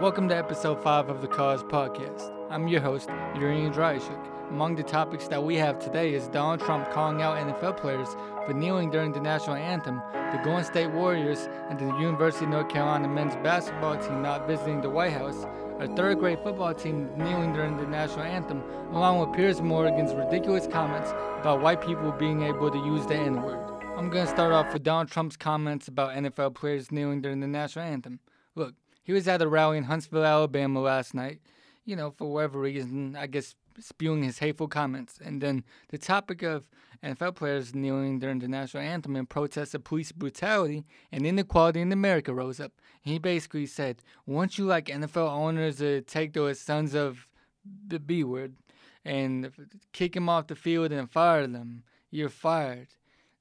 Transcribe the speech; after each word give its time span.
Welcome 0.00 0.30
to 0.30 0.34
episode 0.36 0.82
5 0.82 1.10
of 1.10 1.20
the 1.20 1.28
Cause 1.28 1.62
Podcast. 1.62 2.32
I'm 2.48 2.68
your 2.68 2.80
host, 2.80 3.10
Yuriy 3.34 3.70
Andriyashchuk. 3.70 4.48
Among 4.48 4.74
the 4.74 4.82
topics 4.82 5.28
that 5.28 5.44
we 5.44 5.56
have 5.56 5.78
today 5.78 6.14
is 6.14 6.26
Donald 6.28 6.60
Trump 6.60 6.90
calling 6.90 7.20
out 7.20 7.36
NFL 7.36 7.76
players 7.76 8.08
for 8.46 8.54
kneeling 8.54 8.90
during 8.90 9.12
the 9.12 9.20
national 9.20 9.56
anthem, 9.56 10.00
the 10.32 10.40
Golden 10.42 10.64
State 10.64 10.86
Warriors 10.86 11.50
and 11.68 11.78
the 11.78 11.94
University 11.98 12.46
of 12.46 12.50
North 12.50 12.70
Carolina 12.70 13.08
men's 13.08 13.36
basketball 13.44 13.98
team 13.98 14.22
not 14.22 14.46
visiting 14.46 14.80
the 14.80 14.88
White 14.88 15.12
House, 15.12 15.44
a 15.80 15.94
third 15.94 16.18
grade 16.18 16.38
football 16.38 16.72
team 16.72 17.10
kneeling 17.18 17.52
during 17.52 17.76
the 17.76 17.86
national 17.86 18.22
anthem, 18.22 18.62
along 18.92 19.18
with 19.18 19.36
Piers 19.36 19.60
Morgan's 19.60 20.14
ridiculous 20.14 20.66
comments 20.66 21.10
about 21.40 21.60
white 21.60 21.82
people 21.82 22.10
being 22.12 22.40
able 22.40 22.70
to 22.70 22.78
use 22.78 23.04
the 23.04 23.16
N 23.16 23.42
word. 23.42 23.60
I'm 23.98 24.08
going 24.08 24.24
to 24.24 24.32
start 24.32 24.52
off 24.52 24.72
with 24.72 24.82
Donald 24.82 25.10
Trump's 25.10 25.36
comments 25.36 25.88
about 25.88 26.16
NFL 26.16 26.54
players 26.54 26.90
kneeling 26.90 27.20
during 27.20 27.40
the 27.40 27.46
national 27.46 27.84
anthem. 27.84 28.20
He 29.02 29.12
was 29.12 29.26
at 29.28 29.42
a 29.42 29.48
rally 29.48 29.78
in 29.78 29.84
Huntsville, 29.84 30.24
Alabama 30.24 30.80
last 30.80 31.14
night. 31.14 31.40
You 31.84 31.96
know, 31.96 32.10
for 32.10 32.30
whatever 32.30 32.60
reason, 32.60 33.16
I 33.16 33.26
guess 33.26 33.56
spewing 33.78 34.22
his 34.22 34.38
hateful 34.38 34.68
comments. 34.68 35.18
And 35.22 35.40
then 35.40 35.64
the 35.88 35.98
topic 35.98 36.42
of 36.42 36.64
NFL 37.02 37.34
players 37.34 37.74
kneeling 37.74 38.18
during 38.18 38.40
the 38.40 38.48
national 38.48 38.82
anthem 38.82 39.16
in 39.16 39.26
protest 39.26 39.74
of 39.74 39.84
police 39.84 40.12
brutality 40.12 40.84
and 41.10 41.26
inequality 41.26 41.80
in 41.80 41.92
America 41.92 42.34
rose 42.34 42.60
up. 42.60 42.72
He 43.00 43.18
basically 43.18 43.66
said, 43.66 44.02
"Once 44.26 44.58
you 44.58 44.66
like 44.66 44.86
NFL 44.86 45.28
owners 45.28 45.78
to 45.78 46.02
take 46.02 46.34
those 46.34 46.60
sons 46.60 46.94
of 46.94 47.26
the 47.64 47.98
B 47.98 48.22
word 48.22 48.56
and 49.04 49.50
kick 49.92 50.12
them 50.12 50.28
off 50.28 50.48
the 50.48 50.54
field 50.54 50.92
and 50.92 51.10
fire 51.10 51.46
them, 51.46 51.84
you're 52.10 52.28
fired." 52.28 52.88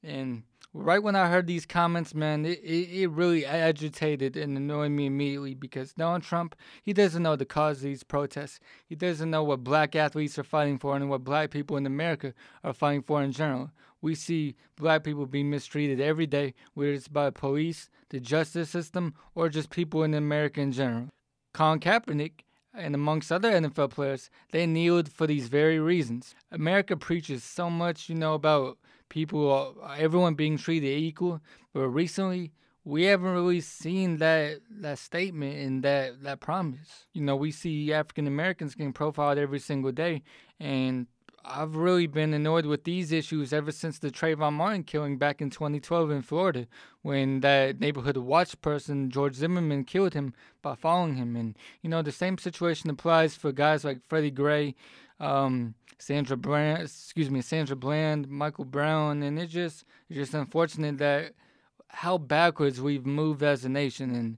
And 0.02 0.44
right 0.74 1.02
when 1.02 1.16
I 1.16 1.30
heard 1.30 1.48
these 1.48 1.66
comments, 1.66 2.14
man, 2.14 2.46
it, 2.46 2.60
it, 2.60 3.02
it, 3.02 3.10
really 3.10 3.46
agitated 3.46 4.38
and 4.38 4.56
annoyed 4.56 4.92
me 4.92 5.08
immediately 5.08 5.56
because 5.56 5.94
Donald 5.94 6.24
Trump, 6.24 6.56
he 6.84 6.94
doesn't 6.94 7.24
know 7.24 7.36
the 7.36 7.46
cause 7.46 7.78
of 7.78 7.84
these 7.84 8.04
protests. 8.04 8.60
He 8.86 8.96
doesn't 8.96 9.30
know 9.30 9.44
what 9.44 9.64
black 9.64 9.96
athletes 9.96 10.38
are 10.38 10.44
fighting 10.44 10.78
for 10.78 10.96
and 10.96 11.10
what 11.10 11.24
black 11.24 11.52
people 11.52 11.78
in 11.78 11.86
America 11.86 12.34
are 12.64 12.74
fighting 12.74 13.02
for 13.02 13.24
in 13.24 13.32
general. 13.32 13.72
We 14.02 14.16
see 14.16 14.56
black 14.78 15.04
people 15.04 15.26
being 15.26 15.50
mistreated 15.50 16.00
every 16.00 16.28
day, 16.28 16.54
whether 16.74 16.94
it's 16.94 17.08
by 17.08 17.32
police, 17.32 17.90
the 18.10 18.20
justice 18.20 18.70
system, 18.70 19.14
or 19.36 19.50
just 19.50 19.70
people 19.70 20.04
in 20.04 20.14
America 20.14 20.62
in 20.62 20.72
general. 20.72 21.10
Colin 21.54 21.80
Kaepernick, 21.80 22.44
and 22.74 22.96
amongst 22.96 23.32
other 23.32 23.52
NFL 23.52 23.90
players, 23.90 24.30
they 24.52 24.66
kneeled 24.66 25.12
for 25.12 25.28
these 25.28 25.48
very 25.48 25.80
reasons. 25.80 26.36
America 26.52 26.96
preaches 26.96 27.44
so 27.44 27.70
much, 27.70 28.10
you 28.10 28.16
know, 28.16 28.36
about 28.36 28.78
people, 29.10 29.76
everyone 29.98 30.36
being 30.36 30.58
treated 30.58 30.88
equal. 30.88 31.42
But 31.74 31.90
recently, 31.90 32.52
we 32.84 33.04
haven't 33.04 33.32
really 33.32 33.62
seen 33.62 34.18
that 34.18 34.60
that 34.70 34.98
statement 35.00 35.58
and 35.58 35.84
that 35.84 36.24
that 36.24 36.40
promise. 36.40 37.06
You 37.14 37.22
know, 37.22 37.36
we 37.36 37.52
see 37.52 37.94
African 37.94 38.28
Americans 38.28 38.76
getting 38.76 38.94
profiled 38.94 39.38
every 39.38 39.60
single 39.60 39.92
day, 39.92 40.24
and 40.60 41.08
I've 41.46 41.76
really 41.76 42.08
been 42.08 42.34
annoyed 42.34 42.66
with 42.66 42.84
these 42.84 43.12
issues 43.12 43.54
ever 43.54 43.72
since 43.72 44.00
the 44.00 44.12
Trayvon 44.12 44.54
Martin 44.54 44.84
killing 44.84 45.18
back 45.18 45.42
in 45.42 45.50
2012 45.50 46.12
in 46.12 46.22
Florida, 46.22 46.68
when 47.02 47.40
that 47.42 47.80
neighborhood 47.80 48.18
watch 48.18 48.60
person 48.62 49.10
George 49.10 49.36
Zimmerman 49.36 49.84
killed 49.86 50.14
him 50.14 50.34
by 50.62 50.76
following 50.76 51.16
him. 51.16 51.36
And 51.36 51.58
you 51.82 51.90
know, 51.90 52.02
the 52.02 52.12
same 52.12 52.38
situation 52.38 52.90
applies 52.90 53.36
for 53.36 53.52
guys 53.52 53.84
like 53.84 54.00
Freddie 54.08 54.32
Gray, 54.32 54.76
um, 55.20 55.76
Sandra 55.98 56.38
Bland, 56.38 56.84
excuse 56.84 57.30
me, 57.30 57.42
Sandra 57.42 57.76
Bland, 57.76 58.30
Michael 58.30 58.66
Brown, 58.66 59.24
and 59.24 59.40
it's 59.40 59.54
just 59.54 59.86
it's 60.10 60.18
just 60.18 60.34
unfortunate 60.34 60.98
that 60.98 61.34
how 61.90 62.18
backwards 62.18 62.80
we've 62.82 63.06
moved 63.06 63.44
as 63.44 63.66
a 63.66 63.70
nation. 63.70 64.16
And 64.16 64.38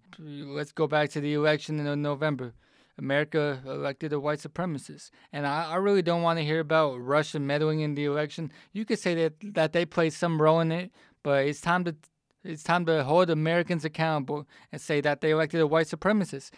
let's 0.55 0.71
go 0.71 0.87
back 0.87 1.09
to 1.11 1.21
the 1.21 1.33
election 1.33 1.85
in 1.85 2.01
November. 2.01 2.53
America 2.97 3.61
elected 3.65 4.13
a 4.13 4.19
white 4.19 4.39
supremacist. 4.39 5.11
And 5.31 5.47
I, 5.47 5.71
I 5.71 5.75
really 5.75 6.01
don't 6.01 6.21
want 6.21 6.39
to 6.39 6.45
hear 6.45 6.59
about 6.59 6.99
Russia 6.99 7.39
meddling 7.39 7.81
in 7.81 7.95
the 7.95 8.05
election. 8.05 8.51
You 8.73 8.85
could 8.85 8.99
say 8.99 9.15
that, 9.15 9.33
that 9.53 9.73
they 9.73 9.85
played 9.85 10.13
some 10.13 10.41
role 10.41 10.59
in 10.59 10.71
it, 10.71 10.91
but 11.23 11.45
it's 11.45 11.61
time 11.61 11.83
to 11.85 11.95
it's 12.43 12.63
time 12.63 12.85
to 12.87 13.03
hold 13.03 13.29
Americans 13.29 13.85
accountable 13.85 14.47
and 14.71 14.81
say 14.81 14.99
that 15.01 15.21
they 15.21 15.29
elected 15.29 15.61
a 15.61 15.67
white 15.67 15.85
supremacist. 15.85 16.49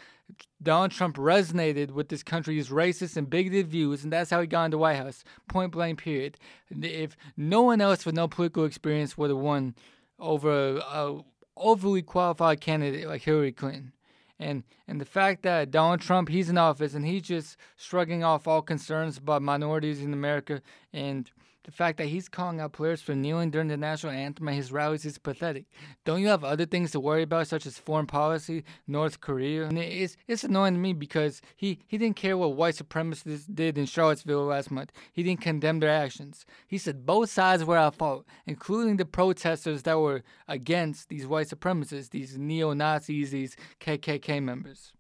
Donald 0.61 0.91
Trump 0.91 1.17
resonated 1.17 1.91
with 1.91 2.07
this 2.07 2.23
country's 2.23 2.69
racist 2.69 3.17
and 3.17 3.29
bigoted 3.29 3.67
views, 3.67 4.03
and 4.03 4.13
that's 4.13 4.29
how 4.29 4.39
he 4.39 4.47
got 4.47 4.65
into 4.65 4.75
the 4.75 4.79
White 4.79 4.95
House. 4.95 5.25
Point 5.49 5.73
blank, 5.73 5.99
period. 5.99 6.37
If 6.69 7.17
no 7.35 7.63
one 7.63 7.81
else 7.81 8.05
with 8.05 8.15
no 8.15 8.29
political 8.29 8.63
experience 8.63 9.17
would 9.17 9.29
have 9.29 9.39
won 9.39 9.75
over 10.19 10.77
a 10.77 11.19
overly 11.57 12.01
qualified 12.01 12.61
candidate 12.61 13.07
like 13.07 13.21
Hillary 13.21 13.51
Clinton. 13.51 13.91
And 14.39 14.63
and 14.87 14.99
the 14.99 15.05
fact 15.05 15.43
that 15.43 15.71
Donald 15.71 16.01
Trump 16.01 16.29
he's 16.29 16.49
in 16.49 16.57
office 16.57 16.93
and 16.93 17.05
he's 17.05 17.21
just 17.21 17.57
shrugging 17.77 18.23
off 18.23 18.47
all 18.47 18.61
concerns 18.61 19.17
about 19.17 19.41
minorities 19.41 20.01
in 20.01 20.13
America 20.13 20.61
and 20.91 21.31
the 21.63 21.71
fact 21.71 21.97
that 21.97 22.07
he's 22.07 22.27
calling 22.27 22.59
out 22.59 22.73
players 22.73 23.01
for 23.01 23.15
kneeling 23.15 23.49
during 23.49 23.69
the 23.69 23.77
national 23.77 24.11
anthem 24.11 24.47
at 24.49 24.55
his 24.55 24.71
rallies 24.71 25.05
is 25.05 25.17
pathetic. 25.17 25.65
Don't 26.03 26.21
you 26.21 26.27
have 26.27 26.43
other 26.43 26.65
things 26.65 26.91
to 26.91 26.99
worry 26.99 27.23
about, 27.23 27.47
such 27.47 27.65
as 27.65 27.77
foreign 27.77 28.05
policy, 28.05 28.63
North 28.85 29.21
Korea? 29.21 29.67
And 29.67 29.77
it's, 29.77 30.17
it's 30.27 30.43
annoying 30.43 30.73
to 30.73 30.79
me 30.79 30.93
because 30.93 31.41
he, 31.55 31.79
he 31.87 31.97
didn't 31.97 32.17
care 32.17 32.37
what 32.37 32.55
white 32.55 32.75
supremacists 32.75 33.45
did 33.53 33.77
in 33.77 33.85
Charlottesville 33.85 34.45
last 34.45 34.71
month. 34.71 34.91
He 35.13 35.23
didn't 35.23 35.41
condemn 35.41 35.79
their 35.79 35.89
actions. 35.89 36.45
He 36.67 36.77
said 36.77 37.05
both 37.05 37.29
sides 37.29 37.63
were 37.63 37.77
at 37.77 37.95
fault, 37.95 38.25
including 38.45 38.97
the 38.97 39.05
protesters 39.05 39.83
that 39.83 39.99
were 39.99 40.23
against 40.47 41.07
these 41.07 41.25
white 41.25 41.47
supremacists, 41.47 42.09
these 42.09 42.37
neo 42.37 42.73
Nazis, 42.73 43.31
these 43.31 43.55
KKK 43.79 44.43
members. 44.43 44.91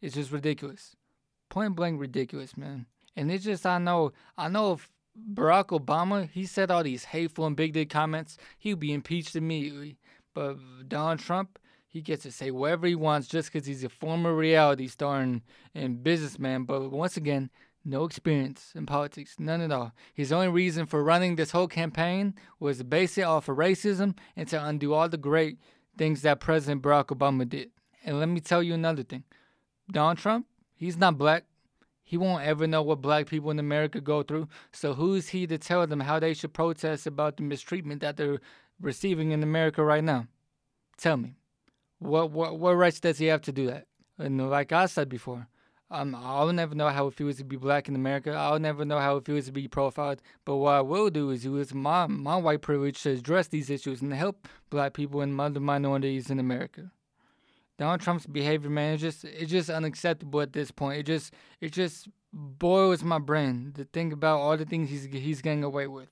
It's 0.00 0.14
just 0.14 0.32
ridiculous. 0.32 0.96
Point 1.48 1.76
blank 1.76 2.00
ridiculous, 2.00 2.56
man. 2.56 2.86
And 3.16 3.30
it's 3.32 3.44
just 3.44 3.66
I 3.66 3.78
know 3.78 4.12
I 4.36 4.48
know 4.48 4.74
if 4.74 4.88
Barack 5.34 5.68
Obama, 5.68 6.28
he 6.30 6.46
said 6.46 6.70
all 6.70 6.82
these 6.82 7.04
hateful 7.04 7.46
and 7.46 7.56
bigoted 7.56 7.90
comments, 7.90 8.36
he 8.58 8.72
would 8.72 8.80
be 8.80 8.92
impeached 8.92 9.36
immediately. 9.36 9.98
But 10.34 10.56
Donald 10.88 11.20
Trump, 11.20 11.58
he 11.88 12.00
gets 12.02 12.22
to 12.24 12.32
say 12.32 12.50
whatever 12.50 12.86
he 12.86 12.94
wants 12.94 13.28
just 13.28 13.52
because 13.52 13.66
he's 13.66 13.84
a 13.84 13.88
former 13.88 14.34
reality 14.34 14.88
star 14.88 15.20
and, 15.20 15.42
and 15.74 16.02
businessman. 16.02 16.64
But 16.64 16.90
once 16.90 17.16
again, 17.16 17.50
no 17.84 18.04
experience 18.04 18.72
in 18.74 18.86
politics, 18.86 19.36
none 19.38 19.60
at 19.60 19.72
all. 19.72 19.92
His 20.12 20.32
only 20.32 20.48
reason 20.48 20.86
for 20.86 21.02
running 21.02 21.36
this 21.36 21.52
whole 21.52 21.68
campaign 21.68 22.34
was 22.60 22.78
to 22.78 22.84
base 22.84 23.16
it 23.16 23.22
off 23.22 23.48
of 23.48 23.56
racism 23.56 24.16
and 24.36 24.46
to 24.48 24.62
undo 24.62 24.92
all 24.92 25.08
the 25.08 25.16
great 25.16 25.58
things 25.96 26.22
that 26.22 26.40
President 26.40 26.82
Barack 26.82 27.06
Obama 27.06 27.48
did. 27.48 27.70
And 28.04 28.20
let 28.20 28.28
me 28.28 28.40
tell 28.40 28.62
you 28.62 28.74
another 28.74 29.02
thing 29.02 29.24
Donald 29.90 30.18
Trump, 30.18 30.46
he's 30.76 30.96
not 30.96 31.18
black. 31.18 31.44
He 32.08 32.16
won't 32.16 32.42
ever 32.42 32.66
know 32.66 32.80
what 32.80 33.02
black 33.02 33.26
people 33.26 33.50
in 33.50 33.58
America 33.58 34.00
go 34.00 34.22
through. 34.22 34.48
So 34.72 34.94
who's 34.94 35.28
he 35.28 35.46
to 35.46 35.58
tell 35.58 35.86
them 35.86 36.00
how 36.00 36.18
they 36.18 36.32
should 36.32 36.54
protest 36.54 37.06
about 37.06 37.36
the 37.36 37.42
mistreatment 37.42 38.00
that 38.00 38.16
they're 38.16 38.40
receiving 38.80 39.32
in 39.32 39.42
America 39.42 39.84
right 39.84 40.02
now? 40.02 40.26
Tell 40.96 41.18
me. 41.18 41.34
What 41.98 42.30
what 42.30 42.58
what 42.58 42.76
rights 42.76 42.98
does 42.98 43.18
he 43.18 43.26
have 43.26 43.42
to 43.42 43.52
do 43.52 43.66
that? 43.66 43.88
And 44.16 44.48
like 44.48 44.72
I 44.72 44.86
said 44.86 45.10
before, 45.10 45.48
um, 45.90 46.14
I'll 46.14 46.50
never 46.50 46.74
know 46.74 46.88
how 46.88 47.08
it 47.08 47.14
feels 47.14 47.36
to 47.36 47.44
be 47.44 47.56
black 47.56 47.90
in 47.90 47.94
America. 47.94 48.32
I'll 48.32 48.58
never 48.58 48.86
know 48.86 49.00
how 49.00 49.18
it 49.18 49.26
feels 49.26 49.44
to 49.44 49.52
be 49.52 49.68
profiled. 49.68 50.22
But 50.46 50.56
what 50.56 50.76
I 50.76 50.80
will 50.80 51.10
do 51.10 51.28
is 51.28 51.44
use 51.44 51.74
my 51.74 52.06
my 52.06 52.36
white 52.36 52.62
privilege 52.62 53.02
to 53.02 53.10
address 53.10 53.48
these 53.48 53.68
issues 53.68 54.00
and 54.00 54.14
help 54.14 54.48
black 54.70 54.94
people 54.94 55.20
and 55.20 55.38
other 55.38 55.60
minorities 55.60 56.30
in 56.30 56.38
America. 56.38 56.90
Donald 57.78 58.00
Trump's 58.00 58.26
behavior, 58.26 58.68
man, 58.70 58.94
it's 58.94 59.02
just 59.02 59.24
it's 59.24 59.50
just 59.50 59.70
unacceptable 59.70 60.40
at 60.40 60.52
this 60.52 60.70
point. 60.70 60.98
It 60.98 61.06
just 61.06 61.32
it 61.60 61.72
just 61.72 62.08
boils 62.32 63.04
my 63.04 63.18
brain 63.18 63.72
to 63.76 63.84
think 63.84 64.12
about 64.12 64.40
all 64.40 64.56
the 64.56 64.64
things 64.64 64.90
he's 64.90 65.04
he's 65.04 65.40
getting 65.40 65.62
away 65.64 65.86
with, 65.86 66.10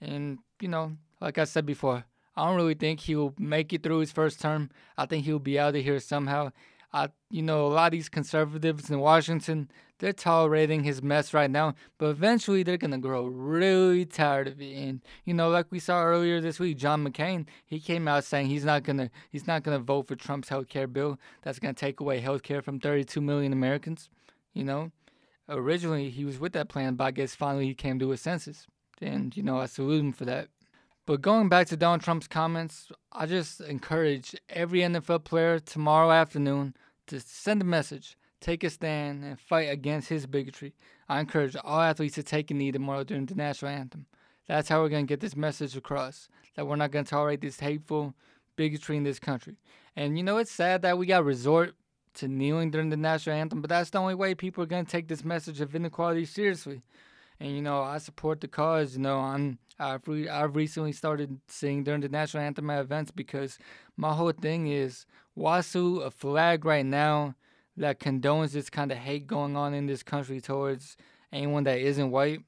and 0.00 0.38
you 0.60 0.68
know, 0.68 0.96
like 1.20 1.38
I 1.38 1.44
said 1.44 1.64
before, 1.64 2.04
I 2.34 2.46
don't 2.46 2.56
really 2.56 2.74
think 2.74 3.00
he'll 3.00 3.34
make 3.38 3.72
it 3.72 3.84
through 3.84 4.00
his 4.00 4.10
first 4.10 4.40
term. 4.40 4.70
I 4.98 5.06
think 5.06 5.24
he'll 5.24 5.38
be 5.38 5.58
out 5.58 5.76
of 5.76 5.82
here 5.82 6.00
somehow. 6.00 6.50
I, 6.96 7.08
you 7.30 7.42
know, 7.42 7.66
a 7.66 7.68
lot 7.68 7.88
of 7.88 7.92
these 7.92 8.08
conservatives 8.08 8.88
in 8.88 8.98
Washington, 9.00 9.70
they're 9.98 10.14
tolerating 10.14 10.82
his 10.82 11.02
mess 11.02 11.34
right 11.34 11.50
now, 11.50 11.74
but 11.98 12.06
eventually 12.06 12.62
they're 12.62 12.78
gonna 12.78 12.96
grow 12.96 13.26
really 13.26 14.06
tired 14.06 14.48
of 14.48 14.62
it. 14.62 14.74
And 14.74 15.02
you 15.26 15.34
know, 15.34 15.50
like 15.50 15.66
we 15.70 15.78
saw 15.78 16.02
earlier 16.02 16.40
this 16.40 16.58
week, 16.58 16.78
John 16.78 17.06
McCain, 17.06 17.48
he 17.66 17.80
came 17.80 18.08
out 18.08 18.24
saying 18.24 18.46
he's 18.46 18.64
not 18.64 18.82
gonna 18.82 19.10
he's 19.30 19.46
not 19.46 19.62
gonna 19.62 19.78
vote 19.78 20.06
for 20.08 20.16
Trump's 20.16 20.48
health 20.48 20.68
care 20.70 20.86
bill 20.86 21.20
that's 21.42 21.58
gonna 21.58 21.74
take 21.74 22.00
away 22.00 22.20
health 22.20 22.42
care 22.42 22.62
from 22.62 22.80
32 22.80 23.20
million 23.20 23.52
Americans. 23.52 24.08
You 24.54 24.64
know, 24.64 24.90
originally 25.50 26.08
he 26.08 26.24
was 26.24 26.38
with 26.38 26.54
that 26.54 26.70
plan, 26.70 26.94
but 26.94 27.04
I 27.04 27.10
guess 27.10 27.34
finally 27.34 27.66
he 27.66 27.74
came 27.74 27.98
to 27.98 28.08
his 28.08 28.22
senses, 28.22 28.66
and 29.02 29.36
you 29.36 29.42
know, 29.42 29.58
I 29.58 29.66
salute 29.66 30.00
him 30.00 30.12
for 30.12 30.24
that. 30.24 30.48
But 31.04 31.20
going 31.20 31.50
back 31.50 31.66
to 31.68 31.76
Donald 31.76 32.00
Trump's 32.00 32.26
comments, 32.26 32.90
I 33.12 33.26
just 33.26 33.60
encourage 33.60 34.34
every 34.48 34.80
NFL 34.80 35.24
player 35.24 35.60
tomorrow 35.60 36.10
afternoon 36.10 36.74
to 37.06 37.20
send 37.20 37.62
a 37.62 37.64
message, 37.64 38.16
take 38.40 38.64
a 38.64 38.70
stand, 38.70 39.24
and 39.24 39.40
fight 39.40 39.70
against 39.70 40.08
his 40.08 40.26
bigotry. 40.26 40.74
I 41.08 41.20
encourage 41.20 41.56
all 41.62 41.80
athletes 41.80 42.14
to 42.16 42.22
take 42.22 42.50
a 42.50 42.54
knee 42.54 42.72
tomorrow 42.72 43.04
during 43.04 43.26
the 43.26 43.34
national 43.34 43.70
anthem. 43.70 44.06
That's 44.46 44.68
how 44.68 44.80
we're 44.80 44.88
going 44.88 45.06
to 45.06 45.12
get 45.12 45.20
this 45.20 45.36
message 45.36 45.76
across 45.76 46.28
that 46.54 46.66
we're 46.66 46.76
not 46.76 46.90
going 46.90 47.04
to 47.04 47.10
tolerate 47.10 47.40
this 47.40 47.60
hateful 47.60 48.14
bigotry 48.56 48.96
in 48.96 49.02
this 49.02 49.18
country. 49.18 49.56
And 49.94 50.16
you 50.16 50.24
know, 50.24 50.38
it's 50.38 50.50
sad 50.50 50.82
that 50.82 50.98
we 50.98 51.06
got 51.06 51.18
to 51.18 51.24
resort 51.24 51.74
to 52.14 52.28
kneeling 52.28 52.70
during 52.70 52.90
the 52.90 52.96
national 52.96 53.36
anthem, 53.36 53.60
but 53.60 53.68
that's 53.68 53.90
the 53.90 53.98
only 53.98 54.14
way 54.14 54.34
people 54.34 54.62
are 54.62 54.68
going 54.68 54.84
to 54.84 54.90
take 54.90 55.08
this 55.08 55.24
message 55.24 55.60
of 55.60 55.74
inequality 55.74 56.24
seriously. 56.24 56.82
And 57.38 57.54
you 57.54 57.62
know, 57.62 57.82
I 57.82 57.98
support 57.98 58.40
the 58.40 58.48
cause. 58.48 58.96
You 58.96 59.02
know, 59.02 59.18
I'm 59.18 59.58
I've 59.78 60.06
re- 60.08 60.28
I've 60.28 60.56
recently 60.56 60.92
started 60.92 61.38
singing 61.48 61.84
during 61.84 62.00
the 62.00 62.08
national 62.08 62.42
anthem 62.42 62.70
at 62.70 62.80
events 62.80 63.10
because 63.10 63.58
my 63.96 64.12
whole 64.12 64.32
thing 64.32 64.68
is 64.68 65.06
Wasu 65.36 66.04
a 66.04 66.10
flag 66.10 66.64
right 66.64 66.86
now 66.86 67.34
that 67.76 68.00
condones 68.00 68.52
this 68.52 68.70
kind 68.70 68.90
of 68.90 68.98
hate 68.98 69.26
going 69.26 69.56
on 69.56 69.74
in 69.74 69.86
this 69.86 70.02
country 70.02 70.40
towards 70.40 70.96
anyone 71.32 71.64
that 71.64 71.78
isn't 71.78 72.10
white. 72.10 72.40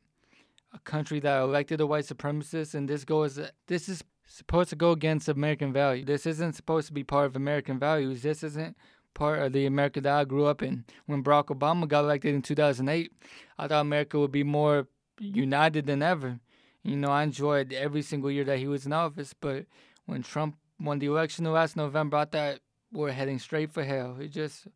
A 0.74 0.78
country 0.80 1.20
that 1.20 1.40
elected 1.40 1.80
a 1.80 1.86
white 1.86 2.04
supremacist, 2.04 2.74
and 2.74 2.88
this 2.88 3.04
goes 3.04 3.40
this 3.66 3.88
is 3.88 4.04
supposed 4.26 4.70
to 4.70 4.76
go 4.76 4.92
against 4.92 5.28
American 5.28 5.72
values. 5.72 6.06
This 6.06 6.26
isn't 6.26 6.54
supposed 6.54 6.86
to 6.88 6.92
be 6.92 7.04
part 7.04 7.26
of 7.26 7.36
American 7.36 7.78
values. 7.78 8.22
This 8.22 8.42
isn't 8.42 8.76
part 9.14 9.40
of 9.40 9.52
the 9.52 9.66
America 9.66 10.00
that 10.02 10.12
I 10.12 10.24
grew 10.24 10.44
up 10.44 10.62
in. 10.62 10.84
When 11.06 11.24
Barack 11.24 11.46
Obama 11.46 11.88
got 11.88 12.04
elected 12.04 12.34
in 12.34 12.42
2008, 12.42 13.10
I 13.58 13.66
thought 13.66 13.80
America 13.80 14.18
would 14.18 14.32
be 14.32 14.44
more 14.44 14.86
united 15.18 15.86
than 15.86 16.02
ever. 16.02 16.38
You 16.88 16.96
know, 16.96 17.10
I 17.10 17.22
enjoyed 17.22 17.72
every 17.72 18.02
single 18.02 18.30
year 18.30 18.44
that 18.44 18.58
he 18.58 18.66
was 18.66 18.86
in 18.86 18.92
office, 18.92 19.34
but 19.38 19.66
when 20.06 20.22
Trump 20.22 20.56
won 20.80 20.98
the 20.98 21.06
election 21.06 21.44
last 21.44 21.76
November, 21.76 22.16
I 22.18 22.24
thought 22.24 22.60
we're 22.92 23.12
heading 23.12 23.38
straight 23.38 23.70
for 23.70 23.84
hell. 23.84 24.16
It 24.18 24.28
just, 24.28 24.66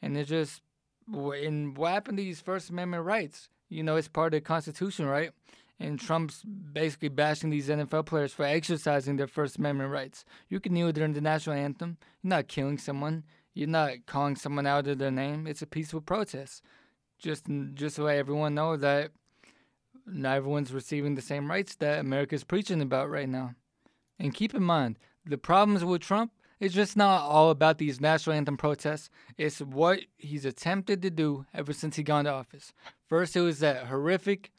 and 0.00 0.16
it 0.16 0.24
just, 0.24 0.62
and 1.12 1.76
what 1.76 1.92
happened 1.92 2.18
to 2.18 2.24
these 2.24 2.40
First 2.40 2.70
Amendment 2.70 3.04
rights? 3.04 3.48
You 3.68 3.82
know, 3.82 3.96
it's 3.96 4.08
part 4.08 4.34
of 4.34 4.40
the 4.40 4.44
Constitution, 4.44 5.06
right? 5.06 5.32
and 5.80 5.98
Trump's 5.98 6.42
basically 6.42 7.08
bashing 7.08 7.50
these 7.50 7.68
NFL 7.68 8.06
players 8.06 8.32
for 8.32 8.44
exercising 8.44 9.16
their 9.16 9.26
First 9.26 9.58
Amendment 9.58 9.90
rights. 9.90 10.24
You 10.48 10.60
can 10.60 10.74
kneel 10.74 10.92
during 10.92 11.12
the 11.12 11.20
national 11.20 11.56
anthem. 11.56 11.98
You're 12.22 12.30
not 12.30 12.48
killing 12.48 12.78
someone. 12.78 13.24
You're 13.54 13.68
not 13.68 14.06
calling 14.06 14.36
someone 14.36 14.66
out 14.66 14.86
of 14.88 14.98
their 14.98 15.10
name. 15.10 15.46
It's 15.46 15.62
a 15.62 15.66
peaceful 15.66 16.00
protest. 16.00 16.62
Just, 17.18 17.46
just 17.74 17.96
to 17.96 18.04
let 18.04 18.16
everyone 18.16 18.54
know 18.54 18.76
that 18.76 19.10
not 20.10 20.36
everyone's 20.36 20.72
receiving 20.72 21.14
the 21.14 21.22
same 21.22 21.50
rights 21.50 21.74
that 21.76 22.00
America's 22.00 22.44
preaching 22.44 22.80
about 22.80 23.10
right 23.10 23.28
now. 23.28 23.54
And 24.18 24.34
keep 24.34 24.54
in 24.54 24.62
mind, 24.62 24.98
the 25.24 25.38
problems 25.38 25.84
with 25.84 26.02
Trump 26.02 26.32
is 26.60 26.72
just 26.72 26.96
not 26.96 27.22
all 27.22 27.50
about 27.50 27.78
these 27.78 28.00
national 28.00 28.34
anthem 28.34 28.56
protests. 28.56 29.10
It's 29.36 29.60
what 29.60 30.00
he's 30.16 30.44
attempted 30.44 31.02
to 31.02 31.10
do 31.10 31.46
ever 31.54 31.72
since 31.72 31.96
he 31.96 32.02
got 32.02 32.20
into 32.20 32.32
office. 32.32 32.72
First, 33.08 33.36
it 33.36 33.42
was 33.42 33.60
that 33.60 33.86
horrific 33.86 34.50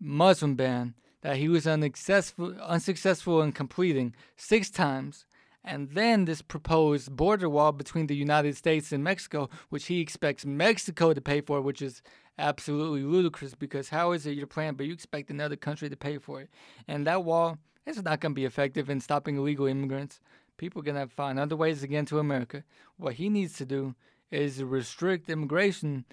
Muslim 0.00 0.54
ban 0.54 0.94
that 1.22 1.36
he 1.36 1.48
was 1.48 1.66
unsuccessful, 1.66 2.54
unsuccessful 2.60 3.42
in 3.42 3.52
completing 3.52 4.14
six 4.36 4.70
times, 4.70 5.26
and 5.64 5.90
then 5.90 6.24
this 6.24 6.42
proposed 6.42 7.14
border 7.14 7.48
wall 7.48 7.70
between 7.70 8.08
the 8.08 8.16
United 8.16 8.56
States 8.56 8.90
and 8.90 9.04
Mexico, 9.04 9.48
which 9.68 9.86
he 9.86 10.00
expects 10.00 10.44
Mexico 10.44 11.12
to 11.12 11.20
pay 11.20 11.40
for, 11.40 11.60
which 11.60 11.80
is 11.80 12.02
absolutely 12.38 13.02
ludicrous 13.02 13.54
because 13.54 13.88
how 13.88 14.12
is 14.12 14.26
it 14.26 14.36
your 14.36 14.46
plan, 14.46 14.74
but 14.74 14.86
you 14.86 14.92
expect 14.92 15.30
another 15.30 15.56
country 15.56 15.88
to 15.88 15.96
pay 15.96 16.18
for 16.18 16.40
it? 16.40 16.50
And 16.88 17.06
that 17.06 17.24
wall 17.24 17.58
is 17.86 18.02
not 18.02 18.20
going 18.20 18.32
to 18.32 18.36
be 18.36 18.44
effective 18.44 18.90
in 18.90 19.00
stopping 19.00 19.36
illegal 19.36 19.66
immigrants. 19.66 20.20
People 20.56 20.80
are 20.80 20.84
going 20.84 21.08
to 21.08 21.14
find 21.14 21.38
other 21.38 21.56
ways 21.56 21.80
to 21.80 21.86
get 21.86 22.00
into 22.00 22.18
America. 22.18 22.64
What 22.96 23.14
he 23.14 23.28
needs 23.28 23.56
to 23.58 23.66
do 23.66 23.94
is 24.30 24.62
restrict 24.62 25.28
immigration 25.28 26.04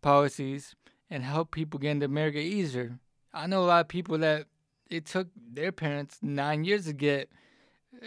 policies 0.00 0.74
and 1.10 1.22
help 1.22 1.50
people 1.50 1.78
get 1.78 1.90
into 1.90 2.06
America 2.06 2.38
easier. 2.38 2.98
I 3.32 3.46
know 3.46 3.62
a 3.62 3.66
lot 3.66 3.80
of 3.82 3.88
people 3.88 4.18
that 4.18 4.46
it 4.90 5.06
took 5.06 5.28
their 5.36 5.72
parents 5.72 6.18
nine 6.22 6.64
years 6.64 6.86
to 6.86 6.92
get 6.92 7.30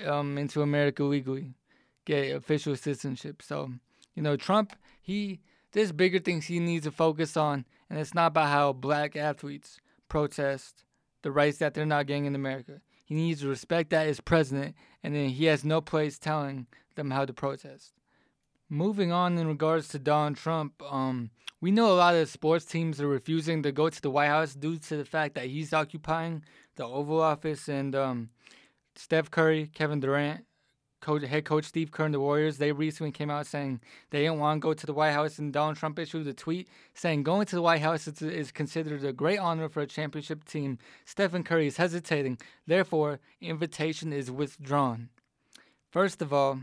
um, 0.05 0.37
into 0.37 0.61
America 0.61 1.03
legally, 1.03 1.53
get 2.05 2.35
official 2.35 2.75
citizenship. 2.75 3.41
So, 3.41 3.71
you 4.15 4.21
know, 4.21 4.35
Trump, 4.35 4.75
he 5.01 5.39
there's 5.75 5.91
bigger 5.91 6.19
things 6.19 6.45
he 6.45 6.59
needs 6.59 6.85
to 6.85 6.91
focus 6.91 7.35
on, 7.35 7.65
and 7.89 7.99
it's 7.99 8.13
not 8.13 8.27
about 8.27 8.47
how 8.47 8.71
black 8.71 9.17
athletes 9.17 9.77
protest 10.07 10.85
the 11.21 11.31
rights 11.31 11.57
that 11.57 11.73
they're 11.73 11.85
not 11.85 12.07
getting 12.07 12.25
in 12.25 12.33
America. 12.33 12.79
He 13.03 13.13
needs 13.13 13.41
to 13.41 13.49
respect 13.49 13.89
that 13.89 14.07
as 14.07 14.21
president, 14.21 14.73
and 15.03 15.13
then 15.13 15.27
he 15.27 15.45
has 15.45 15.65
no 15.65 15.81
place 15.81 16.17
telling 16.17 16.67
them 16.95 17.11
how 17.11 17.25
to 17.25 17.33
protest. 17.33 17.91
Moving 18.69 19.11
on 19.11 19.37
in 19.37 19.47
regards 19.47 19.89
to 19.89 19.99
Donald 19.99 20.37
Trump, 20.37 20.81
um, 20.89 21.29
we 21.59 21.71
know 21.71 21.91
a 21.91 21.97
lot 21.97 22.15
of 22.15 22.29
sports 22.29 22.63
teams 22.63 23.01
are 23.01 23.07
refusing 23.07 23.61
to 23.63 23.73
go 23.73 23.89
to 23.89 24.01
the 24.01 24.09
White 24.09 24.29
House 24.29 24.55
due 24.55 24.77
to 24.77 24.95
the 24.95 25.05
fact 25.05 25.35
that 25.35 25.47
he's 25.47 25.73
occupying 25.73 26.41
the 26.77 26.85
Oval 26.85 27.21
Office 27.21 27.67
and 27.67 27.93
um, 27.95 28.29
Steph 28.95 29.29
Curry, 29.29 29.69
Kevin 29.73 29.99
Durant, 29.99 30.45
coach, 31.05 31.21
head 31.23 31.45
coach 31.45 31.65
Steve 31.65 31.91
Kerr 31.91 32.09
the 32.09 32.19
Warriors, 32.19 32.57
they 32.57 32.71
recently 32.71 33.11
came 33.11 33.29
out 33.29 33.45
saying 33.45 33.79
they 34.09 34.23
didn't 34.23 34.39
want 34.39 34.59
to 34.59 34.65
go 34.67 34.73
to 34.73 34.85
the 34.85 34.93
White 34.93 35.11
House, 35.11 35.37
and 35.37 35.53
Donald 35.53 35.77
Trump 35.77 35.99
issued 35.99 36.25
a 36.25 36.33
tweet 36.33 36.67
saying 36.95 37.21
going 37.21 37.45
to 37.45 37.55
the 37.55 37.61
White 37.61 37.81
House 37.81 38.07
is, 38.07 38.21
is 38.23 38.51
considered 38.51 39.05
a 39.05 39.13
great 39.13 39.37
honor 39.37 39.69
for 39.69 39.81
a 39.81 39.87
championship 39.87 40.43
team. 40.45 40.79
Stephen 41.05 41.43
Curry 41.43 41.67
is 41.67 41.77
hesitating, 41.77 42.39
therefore, 42.65 43.19
invitation 43.39 44.11
is 44.11 44.31
withdrawn. 44.31 45.09
First 45.91 46.23
of 46.23 46.33
all, 46.33 46.61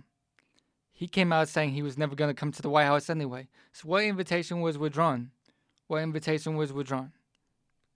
he 0.93 1.07
came 1.07 1.33
out 1.33 1.49
saying 1.49 1.71
he 1.71 1.83
was 1.83 1.97
never 1.97 2.17
going 2.17 2.31
to 2.31 2.41
come 2.41 2.51
to 2.53 2.63
the 2.63 2.71
White 2.71 2.87
House 2.87 3.09
anyway. 3.09 3.49
So 3.73 3.89
what 3.89 4.05
invitation 4.05 4.61
was 4.61 4.77
withdrawn? 4.77 5.31
What 5.87 6.03
invitation 6.03 6.57
was 6.57 6.73
withdrawn? 6.73 7.13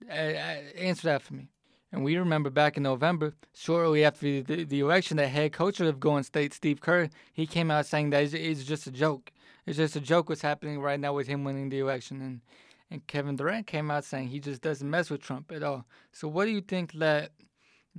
Uh, 0.09 0.13
answer 0.13 1.07
that 1.07 1.21
for 1.21 1.33
me. 1.33 1.49
And 1.91 2.03
we 2.03 2.17
remember 2.17 2.49
back 2.49 2.75
in 2.75 2.83
November, 2.83 3.33
shortly 3.53 4.03
after 4.03 4.41
the, 4.41 4.65
the 4.65 4.79
election, 4.79 5.17
the 5.17 5.27
head 5.27 5.53
coach 5.53 5.79
of 5.79 5.99
Golden 5.99 6.23
State, 6.23 6.53
Steve 6.53 6.81
Kerr, 6.81 7.09
he 7.33 7.47
came 7.47 7.71
out 7.71 7.85
saying 7.85 8.09
that 8.09 8.23
it's, 8.23 8.33
it's 8.33 8.63
just 8.63 8.87
a 8.87 8.91
joke. 8.91 9.31
It's 9.65 9.77
just 9.77 9.95
a 9.95 10.01
joke 10.01 10.29
what's 10.29 10.41
happening 10.41 10.79
right 10.79 10.99
now 10.99 11.13
with 11.13 11.27
him 11.27 11.43
winning 11.43 11.69
the 11.69 11.79
election. 11.79 12.21
And 12.21 12.41
and 12.89 13.05
Kevin 13.05 13.35
Durant 13.35 13.67
came 13.67 13.91
out 13.91 14.05
saying 14.05 14.29
he 14.29 14.39
just 14.39 14.61
doesn't 14.61 14.89
mess 14.89 15.09
with 15.09 15.21
Trump 15.21 15.51
at 15.51 15.61
all. 15.61 15.85
So 16.13 16.27
what 16.29 16.45
do 16.45 16.51
you 16.51 16.61
think 16.61 16.93
that 16.93 17.31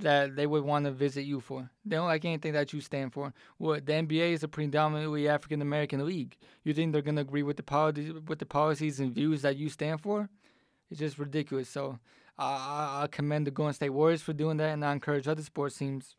that 0.01 0.37
they 0.37 0.47
would 0.47 0.63
want 0.63 0.85
to 0.85 0.91
visit 0.91 1.25
you 1.25 1.41
for. 1.41 1.71
They 1.85 1.97
don't 1.97 2.07
like 2.07 2.25
anything 2.25 2.53
that 2.53 2.73
you 2.73 2.81
stand 2.81 3.13
for. 3.13 3.33
What 3.57 3.85
the 3.87 3.95
NBA 3.95 4.33
is 4.33 4.43
a 4.43 4.49
predominantly 4.49 5.29
African 5.29 5.61
American 5.61 6.05
league. 6.07 6.37
You 6.63 6.73
think 6.73 6.93
they're 6.93 7.03
gonna 7.03 7.21
agree 7.21 7.43
with 7.43 7.57
the 7.57 7.63
policies 7.63 8.13
with 8.27 8.39
the 8.39 8.47
policies 8.47 9.01
and 9.01 9.13
views 9.13 9.43
that 9.43 9.57
you 9.57 9.69
stand 9.69 10.01
for? 10.01 10.29
It's 10.91 11.01
just 11.01 11.19
ridiculous. 11.19 11.69
So 11.69 11.99
I, 12.39 13.03
I 13.03 13.07
commend 13.11 13.47
the 13.47 13.51
Golden 13.51 13.75
State 13.75 13.91
Warriors 13.91 14.23
for 14.23 14.33
doing 14.33 14.59
that, 14.59 14.73
and 14.73 14.85
I 14.85 14.93
encourage 14.93 15.27
other 15.27 15.43
sports 15.43 15.77
teams 15.77 16.15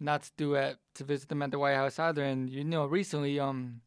not 0.00 0.22
to 0.22 0.30
do 0.36 0.54
it 0.54 0.78
to 0.94 1.04
visit 1.04 1.28
them 1.28 1.42
at 1.42 1.50
the 1.50 1.58
White 1.58 1.76
House 1.76 1.98
either. 1.98 2.24
And 2.24 2.50
you 2.50 2.64
know, 2.64 2.86
recently, 2.86 3.38
um, 3.38 3.82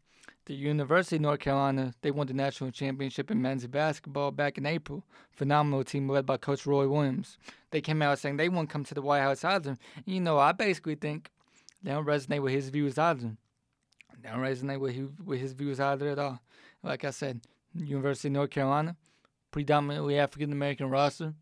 the 0.46 0.54
University 0.54 1.16
of 1.16 1.22
North 1.22 1.40
Carolina, 1.40 1.94
they 2.02 2.12
won 2.12 2.28
the 2.28 2.34
national 2.34 2.72
championship 2.72 3.32
in 3.32 3.42
men's 3.42 3.66
basketball 3.68 4.32
back 4.32 4.58
in 4.58 4.66
April. 4.66 5.04
Phenomenal 5.32 5.84
team 5.84 6.10
led 6.10 6.26
by 6.26 6.38
Coach 6.38 6.66
Roy 6.66 6.88
Williams. 6.88 7.38
They 7.72 7.82
came 7.82 8.02
out 8.02 8.20
saying 8.20 8.38
they 8.38 8.50
won't 8.50 8.70
come 8.70 8.84
to 8.86 8.94
the 8.94 9.02
White 9.02 9.22
House 9.22 9.44
either. 9.44 9.78
You 10.06 10.20
know, 10.20 10.38
I 10.38 10.52
basically 10.52 10.96
think 10.96 11.32
they 11.82 11.92
don't 11.92 12.06
resonate 12.06 12.42
with 12.42 12.54
his 12.54 12.70
views 12.70 12.98
either. 12.98 13.36
They 14.22 14.30
don't 14.30 14.40
resonate 14.40 14.80
with 14.80 14.94
his, 14.96 15.08
with 15.24 15.40
his 15.40 15.54
views 15.54 15.80
either 15.80 16.10
at 16.10 16.20
all. 16.20 16.40
Like 16.84 17.06
I 17.06 17.12
said, 17.12 17.42
University 17.74 18.28
of 18.28 18.34
North 18.34 18.52
Carolina, 18.52 18.96
predominantly 19.52 20.20
African 20.20 20.52
American 20.52 20.90
roster. 20.90 21.34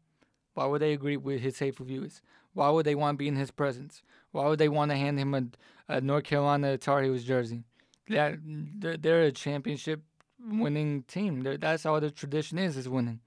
Why 0.53 0.65
would 0.65 0.81
they 0.81 0.93
agree 0.93 1.17
with 1.17 1.41
his 1.41 1.59
hateful 1.59 1.85
views? 1.85 2.21
Why 2.53 2.69
would 2.69 2.85
they 2.85 2.95
want 2.95 3.15
to 3.15 3.17
be 3.17 3.27
in 3.27 3.35
his 3.35 3.51
presence? 3.51 4.03
Why 4.31 4.47
would 4.47 4.59
they 4.59 4.69
want 4.69 4.91
to 4.91 4.97
hand 4.97 5.19
him 5.19 5.33
a, 5.33 5.43
a 5.87 6.01
North 6.01 6.25
Carolina 6.25 6.77
Tar 6.77 7.03
Heels 7.03 7.23
jersey? 7.23 7.63
that 8.11 8.39
they're 9.01 9.23
a 9.23 9.31
championship 9.31 10.01
winning 10.45 11.03
team. 11.03 11.41
They're, 11.41 11.57
that's 11.57 11.85
all 11.85 11.99
the 11.99 12.11
tradition 12.11 12.57
is 12.57 12.77
is 12.77 12.89
winning. 12.89 13.19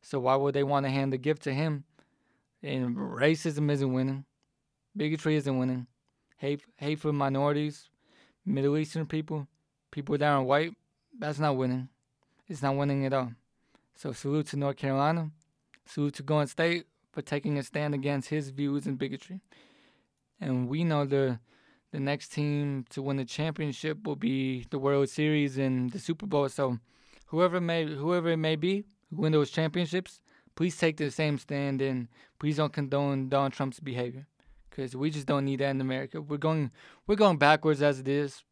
So 0.00 0.20
why 0.20 0.36
would 0.36 0.54
they 0.54 0.62
want 0.62 0.86
to 0.86 0.90
hand 0.90 1.12
the 1.12 1.18
gift 1.18 1.42
to 1.42 1.54
him? 1.54 1.84
And 2.62 2.96
racism 2.96 3.70
isn't 3.70 3.92
winning, 3.92 4.24
bigotry 4.96 5.36
isn't 5.36 5.58
winning, 5.58 5.86
hate 6.36 6.62
hate 6.76 7.00
for 7.00 7.12
minorities, 7.12 7.88
Middle 8.46 8.76
Eastern 8.78 9.06
people, 9.06 9.48
people 9.90 10.16
that 10.16 10.28
are 10.28 10.42
white, 10.42 10.74
that's 11.18 11.40
not 11.40 11.56
winning. 11.56 11.88
It's 12.46 12.62
not 12.62 12.76
winning 12.76 13.04
at 13.04 13.12
all. 13.12 13.32
So 13.96 14.12
salute 14.12 14.46
to 14.48 14.56
North 14.56 14.76
Carolina, 14.76 15.30
salute 15.86 16.14
to 16.14 16.22
go 16.22 16.34
Golden 16.34 16.48
State 16.48 16.86
for 17.12 17.22
taking 17.22 17.58
a 17.58 17.62
stand 17.62 17.94
against 17.94 18.28
his 18.28 18.50
views 18.50 18.86
and 18.86 18.98
bigotry. 18.98 19.40
And 20.40 20.68
we 20.68 20.84
know 20.84 21.04
the 21.04 21.38
the 21.92 22.00
next 22.00 22.28
team 22.32 22.86
to 22.88 23.02
win 23.02 23.18
the 23.18 23.24
championship 23.24 24.06
will 24.06 24.16
be 24.16 24.64
the 24.70 24.78
World 24.78 25.10
Series 25.10 25.58
and 25.58 25.92
the 25.92 25.98
Super 25.98 26.26
Bowl. 26.26 26.48
So 26.48 26.78
whoever 27.26 27.60
may 27.60 27.86
whoever 27.86 28.30
it 28.30 28.38
may 28.38 28.56
be 28.56 28.84
who 29.10 29.22
win 29.22 29.32
those 29.32 29.50
championships, 29.50 30.20
please 30.56 30.76
take 30.76 30.96
the 30.96 31.10
same 31.10 31.38
stand 31.38 31.82
and 31.82 32.08
please 32.38 32.56
don't 32.56 32.72
condone 32.72 33.28
Donald 33.28 33.52
Trump's 33.52 33.78
behavior 33.78 34.26
because 34.70 34.96
we 34.96 35.10
just 35.10 35.26
don't 35.26 35.44
need 35.44 35.60
that 35.60 35.70
in 35.70 35.80
America. 35.80 36.20
We're 36.20 36.38
going 36.38 36.70
we're 37.06 37.16
going 37.16 37.36
backwards 37.36 37.82
as 37.82 38.00
it 38.00 38.08
is. 38.08 38.42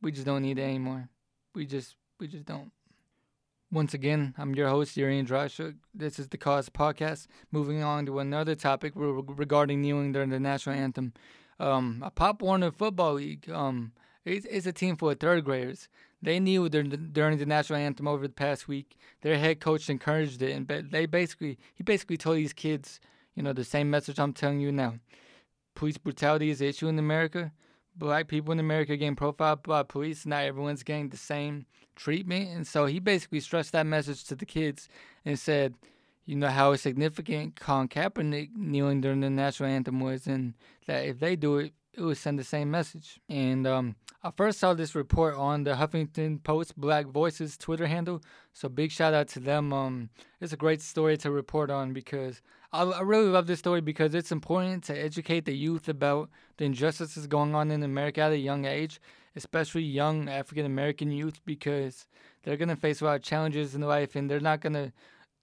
We 0.00 0.12
just 0.12 0.26
don't 0.26 0.42
need 0.42 0.58
it 0.58 0.62
anymore. 0.62 1.08
We 1.54 1.66
just 1.66 1.96
we 2.20 2.28
just 2.28 2.44
don't. 2.44 2.70
Once 3.74 3.92
again, 3.92 4.32
I'm 4.38 4.54
your 4.54 4.68
host, 4.68 4.96
Yuriy 4.96 5.26
Andriyashchuk. 5.26 5.74
This 5.92 6.20
is 6.20 6.28
the 6.28 6.38
Cause 6.38 6.68
Podcast. 6.68 7.26
Moving 7.50 7.82
on 7.82 8.06
to 8.06 8.20
another 8.20 8.54
topic 8.54 8.92
regarding 8.94 9.82
kneeling 9.82 10.12
during 10.12 10.30
the 10.30 10.38
national 10.38 10.76
anthem 10.76 11.12
um, 11.58 12.00
a 12.06 12.08
Pop 12.12 12.40
Warner 12.40 12.70
Football 12.70 13.14
League 13.14 13.50
um, 13.50 13.90
It's, 14.24 14.46
it's 14.48 14.66
a 14.66 14.72
team 14.72 14.96
for 14.96 15.12
third 15.12 15.44
graders. 15.44 15.88
They 16.22 16.38
knew 16.38 16.68
during 16.68 16.90
the 17.38 17.46
national 17.46 17.80
anthem 17.80 18.06
over 18.06 18.28
the 18.28 18.32
past 18.32 18.68
week. 18.68 18.96
Their 19.22 19.38
head 19.38 19.58
coach 19.58 19.90
encouraged 19.90 20.40
it, 20.40 20.52
and 20.52 20.68
they 20.68 21.06
basically 21.06 21.58
he 21.74 21.82
basically 21.82 22.16
told 22.16 22.36
these 22.36 22.52
kids, 22.52 23.00
you 23.34 23.42
know, 23.42 23.52
the 23.52 23.64
same 23.64 23.90
message 23.90 24.20
I'm 24.20 24.34
telling 24.34 24.60
you 24.60 24.70
now. 24.70 25.00
Police 25.74 25.98
brutality 25.98 26.50
is 26.50 26.60
an 26.60 26.68
issue 26.68 26.86
in 26.86 26.96
America. 26.96 27.50
Black 27.96 28.28
people 28.28 28.52
in 28.52 28.58
America 28.58 28.96
getting 28.96 29.16
profiled 29.16 29.62
by 29.62 29.82
police. 29.82 30.26
Not 30.26 30.44
everyone's 30.44 30.82
getting 30.82 31.08
the 31.08 31.16
same 31.16 31.66
treatment, 31.96 32.50
and 32.50 32.66
so 32.66 32.86
he 32.86 32.98
basically 32.98 33.40
stressed 33.40 33.72
that 33.72 33.86
message 33.86 34.24
to 34.24 34.34
the 34.34 34.46
kids 34.46 34.88
and 35.24 35.38
said, 35.38 35.74
you 36.26 36.36
know 36.36 36.48
how 36.48 36.74
significant 36.74 37.56
Colin 37.56 37.88
Kaepernick 37.88 38.50
kneeling 38.56 39.00
during 39.00 39.20
the 39.20 39.30
national 39.30 39.68
anthem 39.68 40.00
was, 40.00 40.26
and 40.26 40.54
that 40.86 41.04
if 41.04 41.20
they 41.20 41.36
do 41.36 41.58
it, 41.58 41.72
it 41.96 42.02
would 42.02 42.16
send 42.16 42.38
the 42.38 42.44
same 42.44 42.70
message. 42.70 43.20
And 43.28 43.66
um, 43.66 43.96
I 44.22 44.30
first 44.30 44.58
saw 44.58 44.74
this 44.74 44.94
report 44.94 45.34
on 45.34 45.64
the 45.64 45.74
Huffington 45.74 46.42
Post 46.42 46.78
Black 46.78 47.06
Voices 47.06 47.56
Twitter 47.56 47.86
handle, 47.86 48.22
so 48.52 48.68
big 48.68 48.90
shout 48.90 49.14
out 49.14 49.28
to 49.28 49.40
them. 49.40 49.72
Um, 49.72 50.10
it's 50.40 50.52
a 50.52 50.56
great 50.56 50.82
story 50.82 51.16
to 51.18 51.30
report 51.30 51.70
on 51.70 51.92
because 51.92 52.42
I, 52.72 52.82
I 52.82 53.02
really 53.02 53.28
love 53.28 53.46
this 53.46 53.58
story 53.60 53.80
because 53.80 54.14
it's 54.14 54.32
important 54.32 54.84
to 54.84 54.98
educate 54.98 55.44
the 55.44 55.56
youth 55.56 55.88
about 55.88 56.30
the 56.56 56.64
injustices 56.64 57.26
going 57.26 57.54
on 57.54 57.70
in 57.70 57.82
America 57.82 58.22
at 58.22 58.32
a 58.32 58.38
young 58.38 58.64
age, 58.64 59.00
especially 59.36 59.82
young 59.82 60.28
African 60.28 60.66
American 60.66 61.12
youth, 61.12 61.40
because 61.44 62.06
they're 62.42 62.56
gonna 62.56 62.76
face 62.76 63.00
a 63.00 63.04
lot 63.04 63.16
of 63.16 63.22
challenges 63.22 63.74
in 63.74 63.82
life 63.82 64.16
and 64.16 64.30
they're 64.30 64.40
not 64.40 64.60
gonna 64.60 64.92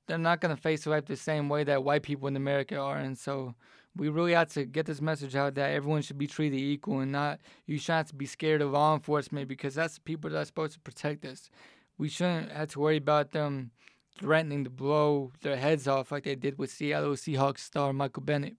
they're 0.08 0.17
not 0.17 0.41
gonna 0.41 0.58
face 0.58 0.86
life 0.86 1.05
the 1.05 1.15
same 1.15 1.48
way 1.48 1.63
that 1.63 1.84
white 1.84 2.03
people 2.03 2.27
in 2.27 2.36
America 2.36 2.77
are, 2.77 2.98
and 2.98 3.17
so 3.17 3.55
we 3.95 4.10
really 4.10 4.33
have 4.33 4.51
to 4.53 4.65
get 4.65 4.86
this 4.86 5.01
message 5.01 5.36
out 5.36 5.55
that 5.55 5.71
everyone 5.71 6.01
should 6.01 6.17
be 6.17 6.27
treated 6.27 6.60
equal 6.60 7.00
and 7.00 7.12
not 7.12 7.39
you 7.65 7.77
shouldn't 7.77 7.98
have 7.98 8.07
to 8.07 8.15
be 8.15 8.25
scared 8.25 8.62
of 8.62 8.71
law 8.71 8.93
enforcement 8.93 9.48
because 9.48 9.75
that's 9.75 9.95
the 9.95 10.01
people 10.01 10.29
that 10.29 10.38
are 10.38 10.45
supposed 10.45 10.74
to 10.74 10.79
protect 10.79 11.25
us. 11.25 11.50
We 11.98 12.10
shouldn't 12.10 12.51
have 12.51 12.69
to 12.69 12.79
worry 12.79 12.98
about 12.98 13.31
them 13.31 13.71
threatening 14.17 14.63
to 14.63 14.69
blow 14.69 15.31
their 15.41 15.57
heads 15.57 15.88
off 15.88 16.12
like 16.12 16.24
they 16.24 16.36
did 16.36 16.57
with 16.57 16.71
Seattle 16.71 17.13
Seahawks 17.13 17.60
star 17.60 17.93
Michael 17.93 18.24
Bennett. 18.24 18.55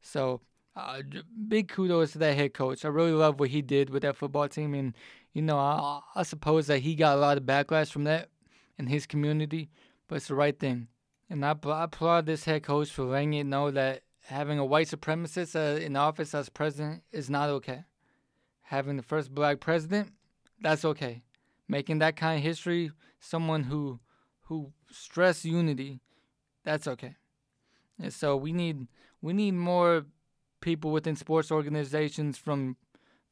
So, 0.00 0.40
uh, 0.74 1.02
big 1.48 1.68
kudos 1.68 2.12
to 2.12 2.18
that 2.18 2.36
head 2.36 2.54
coach. 2.54 2.84
I 2.84 2.88
really 2.88 3.12
love 3.12 3.38
what 3.38 3.50
he 3.50 3.62
did 3.62 3.90
with 3.90 4.02
that 4.02 4.16
football 4.16 4.48
team, 4.48 4.74
and 4.74 4.94
you 5.32 5.42
know, 5.42 5.58
I, 5.58 6.00
I 6.14 6.22
suppose 6.22 6.66
that 6.68 6.80
he 6.80 6.94
got 6.94 7.16
a 7.16 7.20
lot 7.20 7.36
of 7.36 7.44
backlash 7.44 7.90
from 7.90 8.04
that 8.04 8.28
in 8.78 8.86
his 8.86 9.06
community, 9.06 9.70
but 10.08 10.16
it's 10.16 10.28
the 10.28 10.34
right 10.34 10.58
thing. 10.58 10.88
And 11.28 11.44
I, 11.44 11.54
I 11.64 11.84
applaud 11.84 12.26
this 12.26 12.44
head 12.44 12.62
coach 12.62 12.90
for 12.90 13.04
letting 13.04 13.34
it 13.34 13.44
know 13.44 13.70
that 13.70 14.02
having 14.26 14.58
a 14.58 14.64
white 14.64 14.86
supremacist 14.86 15.56
uh, 15.56 15.80
in 15.80 15.96
office 15.96 16.34
as 16.34 16.48
president 16.48 17.02
is 17.12 17.28
not 17.28 17.48
okay. 17.48 17.84
Having 18.62 18.96
the 18.96 19.02
first 19.02 19.34
black 19.34 19.60
president, 19.60 20.12
that's 20.60 20.84
okay. 20.84 21.22
Making 21.68 21.98
that 21.98 22.16
kind 22.16 22.38
of 22.38 22.44
history, 22.44 22.90
someone 23.20 23.64
who 23.64 24.00
who 24.46 24.72
stress 24.90 25.44
unity, 25.44 26.00
that's 26.64 26.86
okay. 26.86 27.16
And 28.00 28.12
so 28.12 28.36
we 28.36 28.52
need 28.52 28.88
we 29.20 29.32
need 29.32 29.54
more 29.54 30.06
people 30.60 30.90
within 30.90 31.16
sports 31.16 31.50
organizations 31.50 32.38
from 32.38 32.76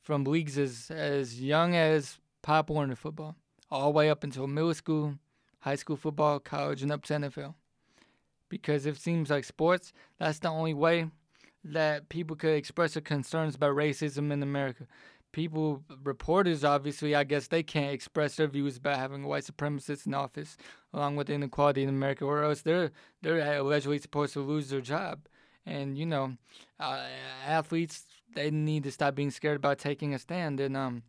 from 0.03 0.25
leagues 0.25 0.59
as 0.59 0.91
as 0.91 1.41
young 1.41 1.75
as 1.75 2.19
Pop 2.43 2.71
Warner 2.71 2.97
football, 2.97 3.37
all 3.71 3.93
the 3.93 3.97
way 3.97 4.11
up 4.11 4.25
until 4.25 4.47
middle 4.47 4.75
school, 4.75 5.15
high 5.61 5.77
school 5.77 5.97
football, 5.97 6.41
college, 6.41 6.83
and 6.83 6.91
up 6.91 7.05
to 7.05 7.15
NFL 7.15 7.55
because 8.51 8.85
it 8.85 8.99
seems 8.99 9.31
like 9.31 9.45
sports, 9.45 9.95
that's 10.19 10.41
the 10.41 10.49
only 10.49 10.75
way 10.75 11.07
that 11.65 12.11
people 12.11 12.37
could 12.37 12.55
express 12.55 12.95
their 12.95 13.03
concerns 13.03 13.55
about 13.55 13.75
racism 13.75 14.31
in 14.31 14.43
America. 14.43 14.87
People, 15.33 15.83
reporters, 16.03 16.65
obviously, 16.65 17.15
I 17.15 17.25
guess 17.25 17.47
they 17.47 17.63
can't 17.63 17.95
express 17.95 18.35
their 18.35 18.49
views 18.49 18.77
about 18.77 18.99
having 18.99 19.25
a 19.25 19.29
white 19.29 19.45
supremacists 19.45 20.07
in 20.07 20.13
office, 20.13 20.57
along 20.93 21.17
with 21.17 21.31
inequality 21.31 21.85
in 21.85 21.89
America, 21.89 22.25
or 22.25 22.43
else 22.43 22.63
they're 22.63 22.91
they're 23.23 23.59
allegedly 23.59 23.99
supposed 23.99 24.33
to 24.33 24.41
lose 24.41 24.71
their 24.71 24.81
job. 24.81 25.21
And 25.65 25.97
you 25.97 26.05
know, 26.05 26.37
uh, 26.81 27.07
athletes 27.47 28.05
they 28.35 28.51
need 28.51 28.83
to 28.85 28.93
stop 28.93 29.15
being 29.15 29.31
scared 29.31 29.57
about 29.57 29.79
taking 29.79 30.15
a 30.15 30.19
stand. 30.19 30.59
And 30.59 30.77
um, 30.77 31.03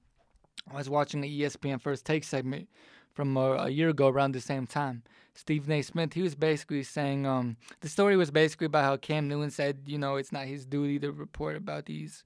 I 0.72 0.78
was 0.78 0.90
watching 0.90 1.22
the 1.22 1.42
ESPN 1.42 1.82
First 1.82 2.06
Take 2.06 2.24
segment 2.24 2.70
from 3.14 3.38
a, 3.38 3.54
a 3.54 3.70
year 3.70 3.90
ago 3.90 4.08
around 4.08 4.34
the 4.34 4.42
same 4.42 4.68
time, 4.68 5.04
Steve 5.34 5.70
A. 5.70 5.82
Smith, 5.82 6.14
he 6.14 6.22
was 6.22 6.36
basically 6.36 6.84
saying 6.84 7.26
um, 7.26 7.58
the 7.80 7.90
story 7.90 8.18
was 8.18 8.32
basically 8.32 8.66
about 8.66 8.84
how 8.84 8.98
Cam 8.98 9.28
Newton 9.28 9.52
said, 9.52 9.80
you 9.86 9.98
know, 9.98 10.16
it's 10.16 10.32
not 10.32 10.46
his 10.46 10.66
duty 10.66 11.00
to 11.00 11.12
report 11.12 11.56
about 11.56 11.86
these 11.86 12.24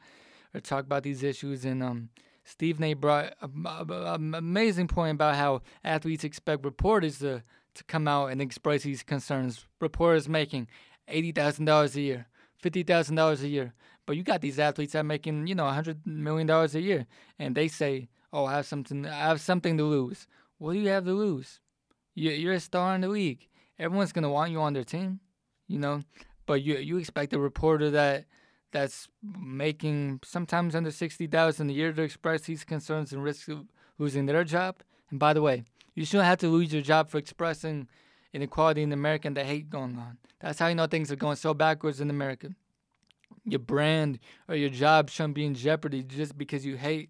or 0.53 0.59
talk 0.59 0.85
about 0.85 1.03
these 1.03 1.23
issues. 1.23 1.65
And 1.65 1.83
um, 1.83 2.09
Stephen 2.43 2.83
A. 2.83 2.93
brought 2.93 3.33
an 3.41 4.33
amazing 4.35 4.87
point 4.87 5.15
about 5.15 5.35
how 5.35 5.61
athletes 5.83 6.23
expect 6.23 6.65
reporters 6.65 7.19
to, 7.19 7.43
to 7.75 7.83
come 7.85 8.07
out 8.07 8.27
and 8.27 8.41
express 8.41 8.83
these 8.83 9.03
concerns. 9.03 9.65
Reporters 9.79 10.27
making 10.27 10.67
$80,000 11.07 11.95
a 11.95 12.01
year, 12.01 12.27
$50,000 12.63 13.41
a 13.43 13.47
year. 13.47 13.73
But 14.05 14.17
you 14.17 14.23
got 14.23 14.41
these 14.41 14.59
athletes 14.59 14.93
that 14.93 14.99
are 14.99 15.03
making, 15.03 15.47
you 15.47 15.55
know, 15.55 15.63
$100 15.63 16.05
million 16.05 16.49
a 16.49 16.67
year. 16.79 17.07
And 17.39 17.55
they 17.55 17.67
say, 17.67 18.09
oh, 18.31 18.45
I 18.45 18.53
have 18.53 18.65
something, 18.65 19.05
I 19.05 19.27
have 19.27 19.41
something 19.41 19.77
to 19.77 19.83
lose. 19.83 20.27
What 20.57 20.73
do 20.73 20.79
you 20.79 20.89
have 20.89 21.05
to 21.05 21.13
lose? 21.13 21.59
You're 22.13 22.53
a 22.53 22.59
star 22.59 22.95
in 22.95 23.01
the 23.01 23.09
league. 23.09 23.47
Everyone's 23.77 24.13
gonna 24.13 24.29
want 24.29 24.51
you 24.51 24.61
on 24.61 24.73
their 24.73 24.85
team, 24.85 25.19
you 25.67 25.79
know. 25.79 26.01
But 26.45 26.63
you 26.63 26.77
you 26.77 26.97
expect 26.97 27.33
a 27.33 27.39
reporter 27.39 27.89
that 27.91 28.25
that's 28.71 29.07
making 29.21 30.21
sometimes 30.23 30.75
under 30.75 30.91
sixty 30.91 31.27
thousand 31.27 31.69
a 31.69 31.73
year 31.73 31.91
to 31.91 32.01
express 32.01 32.41
these 32.41 32.63
concerns 32.63 33.11
and 33.11 33.23
risk 33.23 33.49
of 33.49 33.65
losing 33.97 34.25
their 34.25 34.43
job. 34.43 34.81
And 35.09 35.19
by 35.19 35.33
the 35.33 35.41
way, 35.41 35.65
you 35.93 36.05
shouldn't 36.05 36.27
have 36.27 36.39
to 36.39 36.47
lose 36.47 36.71
your 36.71 36.81
job 36.81 37.09
for 37.09 37.17
expressing 37.17 37.87
inequality 38.33 38.81
in 38.81 38.91
America 38.91 39.27
and 39.27 39.35
the 39.35 39.43
hate 39.43 39.69
going 39.69 39.97
on. 39.97 40.17
That's 40.39 40.59
how 40.59 40.67
you 40.67 40.75
know 40.75 40.87
things 40.87 41.11
are 41.11 41.15
going 41.15 41.37
so 41.37 41.53
backwards 41.53 42.01
in 42.01 42.09
America. 42.09 42.49
Your 43.43 43.59
brand 43.59 44.19
or 44.47 44.55
your 44.55 44.69
job 44.69 45.09
shouldn't 45.09 45.35
be 45.35 45.45
in 45.45 45.53
jeopardy 45.53 46.03
just 46.03 46.37
because 46.37 46.65
you 46.65 46.77
hate 46.77 47.09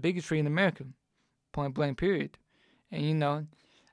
bigotry 0.00 0.38
in 0.38 0.46
America. 0.46 0.84
Point 1.52 1.74
blank, 1.74 1.98
period. 1.98 2.38
And 2.90 3.02
you 3.02 3.14
know, 3.14 3.46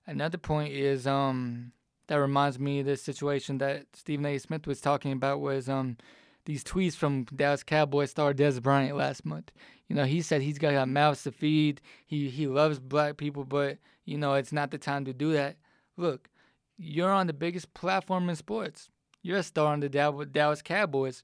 another 0.05 0.37
point 0.37 0.73
is 0.73 1.07
um 1.07 1.71
that 2.07 2.15
reminds 2.15 2.59
me 2.59 2.79
of 2.79 2.85
the 2.85 2.97
situation 2.97 3.57
that 3.59 3.85
Stephen 3.93 4.25
A. 4.25 4.37
Smith 4.37 4.67
was 4.67 4.81
talking 4.81 5.11
about 5.11 5.39
was 5.39 5.69
um 5.69 5.97
these 6.45 6.63
tweets 6.63 6.95
from 6.95 7.23
Dallas 7.25 7.63
Cowboy 7.63 8.05
star 8.05 8.33
Dez 8.33 8.61
Bryant 8.61 8.97
last 8.97 9.25
month. 9.25 9.51
You 9.87 9.95
know, 9.95 10.05
he 10.05 10.21
said 10.21 10.41
he's 10.41 10.59
got 10.59 10.87
mouths 10.89 11.23
to 11.23 11.31
feed. 11.31 11.81
He 12.05 12.29
he 12.29 12.47
loves 12.47 12.79
black 12.79 13.17
people, 13.17 13.45
but 13.45 13.77
you 14.05 14.17
know 14.17 14.33
it's 14.33 14.51
not 14.51 14.71
the 14.71 14.77
time 14.77 15.05
to 15.05 15.13
do 15.13 15.33
that. 15.33 15.57
Look, 15.95 16.29
you're 16.77 17.11
on 17.11 17.27
the 17.27 17.33
biggest 17.33 17.73
platform 17.73 18.29
in 18.29 18.35
sports. 18.35 18.89
You're 19.21 19.37
a 19.37 19.43
star 19.43 19.71
on 19.71 19.79
the 19.79 19.89
Dallas 19.89 20.61
Cowboys, 20.61 21.23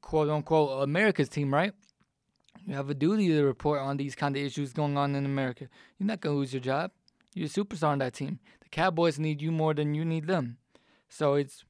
quote 0.00 0.28
unquote 0.28 0.82
America's 0.82 1.28
team, 1.28 1.54
right? 1.54 1.72
You 2.66 2.74
have 2.74 2.90
a 2.90 2.94
duty 2.94 3.28
to 3.28 3.44
report 3.44 3.80
on 3.80 3.96
these 3.96 4.16
kind 4.16 4.36
of 4.36 4.42
issues 4.42 4.72
going 4.72 4.96
on 4.96 5.14
in 5.14 5.24
America. 5.24 5.68
You're 5.98 6.08
not 6.08 6.20
gonna 6.20 6.34
lose 6.34 6.52
your 6.52 6.60
job. 6.60 6.90
You're 7.32 7.46
a 7.46 7.48
superstar 7.48 7.88
on 7.88 7.98
that 7.98 8.14
team. 8.14 8.40
The 8.60 8.68
Cowboys 8.68 9.18
need 9.18 9.40
you 9.40 9.52
more 9.52 9.72
than 9.72 9.94
you 9.94 10.04
need 10.04 10.26
them. 10.26 10.58
So 11.08 11.34
it's 11.34 11.64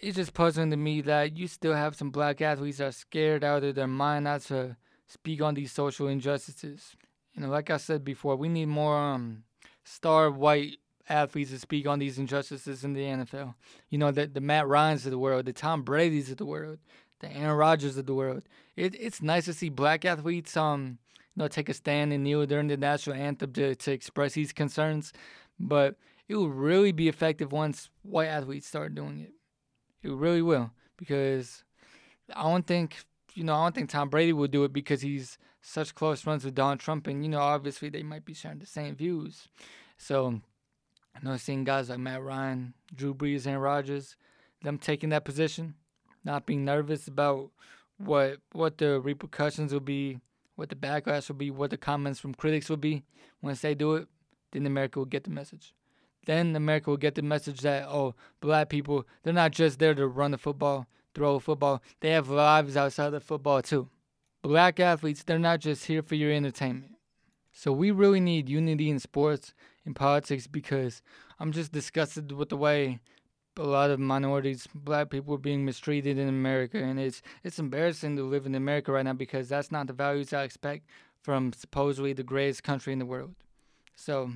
it's 0.00 0.16
just 0.16 0.32
puzzling 0.32 0.70
to 0.70 0.76
me 0.76 1.00
that 1.02 1.36
you 1.36 1.46
still 1.46 1.74
have 1.74 1.96
some 1.96 2.10
black 2.10 2.40
athletes 2.40 2.78
that 2.78 2.86
are 2.86 2.92
scared 2.92 3.44
out 3.44 3.64
of 3.64 3.74
their 3.74 3.86
mind 3.86 4.24
not 4.24 4.42
to 4.42 4.76
speak 5.06 5.42
on 5.42 5.54
these 5.54 5.72
social 5.72 6.08
injustices. 6.08 6.96
You 7.34 7.42
know, 7.42 7.48
like 7.48 7.68
I 7.68 7.76
said 7.76 8.04
before, 8.04 8.36
we 8.36 8.48
need 8.48 8.66
more 8.66 8.96
um, 8.96 9.42
star 9.84 10.30
white 10.30 10.78
athletes 11.08 11.50
to 11.50 11.58
speak 11.58 11.86
on 11.86 11.98
these 11.98 12.18
injustices 12.18 12.84
in 12.84 12.92
the 12.92 13.00
NFL. 13.00 13.54
You 13.90 13.98
know, 13.98 14.10
the, 14.10 14.26
the 14.26 14.40
Matt 14.40 14.68
Ryans 14.68 15.04
of 15.04 15.10
the 15.10 15.18
world, 15.18 15.46
the 15.46 15.52
Tom 15.52 15.82
Brady's 15.82 16.30
of 16.30 16.36
the 16.36 16.46
world, 16.46 16.78
the 17.20 17.34
Aaron 17.34 17.56
Rodgers 17.56 17.96
of 17.96 18.06
the 18.06 18.14
world. 18.14 18.42
It, 18.76 18.94
it's 18.98 19.22
nice 19.22 19.46
to 19.46 19.52
see 19.52 19.68
black 19.68 20.04
athletes 20.04 20.56
um 20.56 20.98
you 21.34 21.44
know, 21.44 21.48
take 21.48 21.68
a 21.68 21.74
stand 21.74 22.12
and 22.12 22.24
kneel 22.24 22.46
during 22.46 22.66
the 22.66 22.76
national 22.76 23.16
anthem 23.16 23.52
to, 23.52 23.74
to 23.74 23.92
express 23.92 24.32
these 24.32 24.52
concerns. 24.52 25.12
But 25.60 25.96
it 26.26 26.34
will 26.34 26.50
really 26.50 26.92
be 26.92 27.08
effective 27.08 27.52
once 27.52 27.90
white 28.02 28.26
athletes 28.26 28.66
start 28.66 28.94
doing 28.94 29.20
it. 29.20 29.32
It 30.02 30.12
really 30.12 30.42
will. 30.42 30.72
Because 30.96 31.64
I 32.34 32.42
don't 32.42 32.66
think 32.66 32.96
you 33.38 33.44
know, 33.44 33.54
I 33.54 33.64
don't 33.64 33.74
think 33.74 33.90
Tom 33.90 34.08
Brady 34.08 34.32
will 34.32 34.48
do 34.48 34.64
it 34.64 34.72
because 34.72 35.00
he's 35.00 35.38
such 35.62 35.94
close 35.94 36.20
friends 36.20 36.44
with 36.44 36.56
Donald 36.56 36.80
Trump 36.80 37.06
and, 37.06 37.24
you 37.24 37.30
know, 37.30 37.38
obviously 37.38 37.88
they 37.88 38.02
might 38.02 38.24
be 38.24 38.34
sharing 38.34 38.58
the 38.58 38.66
same 38.66 38.96
views. 38.96 39.46
So 39.96 40.40
I 41.14 41.24
know 41.24 41.36
seeing 41.36 41.62
guys 41.62 41.88
like 41.88 42.00
Matt 42.00 42.22
Ryan, 42.22 42.74
Drew 42.92 43.14
Brees, 43.14 43.46
and 43.46 43.62
Rodgers, 43.62 44.16
them 44.62 44.76
taking 44.76 45.10
that 45.10 45.24
position, 45.24 45.74
not 46.28 46.46
being 46.46 46.64
nervous 46.64 47.08
about 47.08 47.50
what 47.96 48.38
what 48.52 48.78
the 48.78 49.00
repercussions 49.00 49.72
will 49.72 49.80
be 49.80 50.20
what 50.58 50.70
the 50.70 50.74
backlash 50.74 51.28
will 51.28 51.36
be, 51.36 51.52
what 51.52 51.70
the 51.70 51.76
comments 51.76 52.18
from 52.18 52.34
critics 52.34 52.68
will 52.68 52.76
be. 52.76 53.04
Once 53.40 53.60
they 53.60 53.76
do 53.76 53.94
it, 53.94 54.08
then 54.50 54.66
America 54.66 54.98
will 54.98 55.06
get 55.06 55.22
the 55.22 55.30
message. 55.30 55.72
Then 56.26 56.56
America 56.56 56.90
will 56.90 56.96
get 56.96 57.14
the 57.14 57.22
message 57.22 57.60
that, 57.60 57.86
oh, 57.86 58.16
black 58.40 58.68
people, 58.68 59.06
they're 59.22 59.32
not 59.32 59.52
just 59.52 59.78
there 59.78 59.94
to 59.94 60.08
run 60.08 60.32
the 60.32 60.36
football, 60.36 60.88
throw 61.14 61.36
a 61.36 61.40
football. 61.40 61.80
They 62.00 62.10
have 62.10 62.28
lives 62.28 62.76
outside 62.76 63.14
of 63.14 63.22
football 63.22 63.62
too. 63.62 63.88
black 64.42 64.80
athletes, 64.80 65.22
they're 65.22 65.38
not 65.38 65.60
just 65.60 65.86
here 65.86 66.02
for 66.02 66.16
your 66.16 66.32
entertainment. 66.32 66.96
So 67.52 67.70
we 67.70 67.92
really 67.92 68.20
need 68.20 68.48
unity 68.48 68.90
in 68.90 68.98
sports 68.98 69.54
and 69.84 69.94
politics 69.94 70.48
because 70.48 71.02
I'm 71.38 71.52
just 71.52 71.70
disgusted 71.70 72.32
with 72.32 72.48
the 72.48 72.56
way 72.56 72.98
a 73.58 73.64
lot 73.64 73.90
of 73.90 73.98
minorities, 73.98 74.68
black 74.72 75.10
people 75.10 75.34
are 75.34 75.38
being 75.38 75.64
mistreated 75.64 76.16
in 76.16 76.28
America, 76.28 76.78
and 76.78 76.98
it's 76.98 77.22
it's 77.42 77.58
embarrassing 77.58 78.16
to 78.16 78.22
live 78.22 78.46
in 78.46 78.54
America 78.54 78.92
right 78.92 79.04
now 79.04 79.12
because 79.12 79.48
that's 79.48 79.72
not 79.72 79.88
the 79.88 79.92
values 79.92 80.32
I 80.32 80.44
expect 80.44 80.86
from 81.22 81.52
supposedly 81.52 82.12
the 82.12 82.22
greatest 82.22 82.62
country 82.62 82.92
in 82.92 82.98
the 82.98 83.06
world. 83.06 83.34
So 83.96 84.30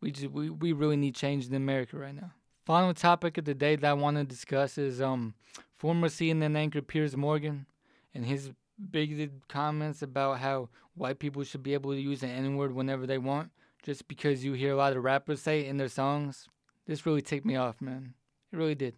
we 0.00 0.10
just 0.10 0.30
we, 0.30 0.50
we 0.50 0.72
really 0.72 0.96
need 0.96 1.14
change 1.14 1.46
in 1.46 1.54
America 1.54 1.96
right 1.96 2.14
now. 2.14 2.32
Final 2.64 2.92
topic 2.92 3.38
of 3.38 3.44
the 3.44 3.54
day 3.54 3.76
that 3.76 3.88
I 3.88 3.92
want 3.92 4.16
to 4.16 4.24
discuss 4.24 4.76
is 4.76 5.00
um 5.00 5.34
former 5.78 6.08
CNN 6.08 6.56
anchor 6.56 6.82
Piers 6.82 7.16
Morgan 7.16 7.66
and 8.14 8.26
his 8.26 8.50
bigoted 8.90 9.42
comments 9.48 10.02
about 10.02 10.40
how 10.40 10.68
white 10.94 11.18
people 11.20 11.44
should 11.44 11.62
be 11.62 11.74
able 11.74 11.92
to 11.92 12.00
use 12.00 12.20
the 12.20 12.26
N 12.26 12.56
word 12.56 12.74
whenever 12.74 13.06
they 13.06 13.18
want, 13.18 13.50
just 13.84 14.08
because 14.08 14.44
you 14.44 14.54
hear 14.54 14.72
a 14.72 14.76
lot 14.76 14.96
of 14.96 15.04
rappers 15.04 15.40
say 15.40 15.60
it 15.60 15.68
in 15.68 15.76
their 15.76 15.88
songs. 15.88 16.48
This 16.86 17.06
really 17.06 17.22
ticked 17.22 17.46
me 17.46 17.56
off, 17.56 17.80
man. 17.80 18.14
It 18.52 18.56
really 18.56 18.74
did. 18.74 18.94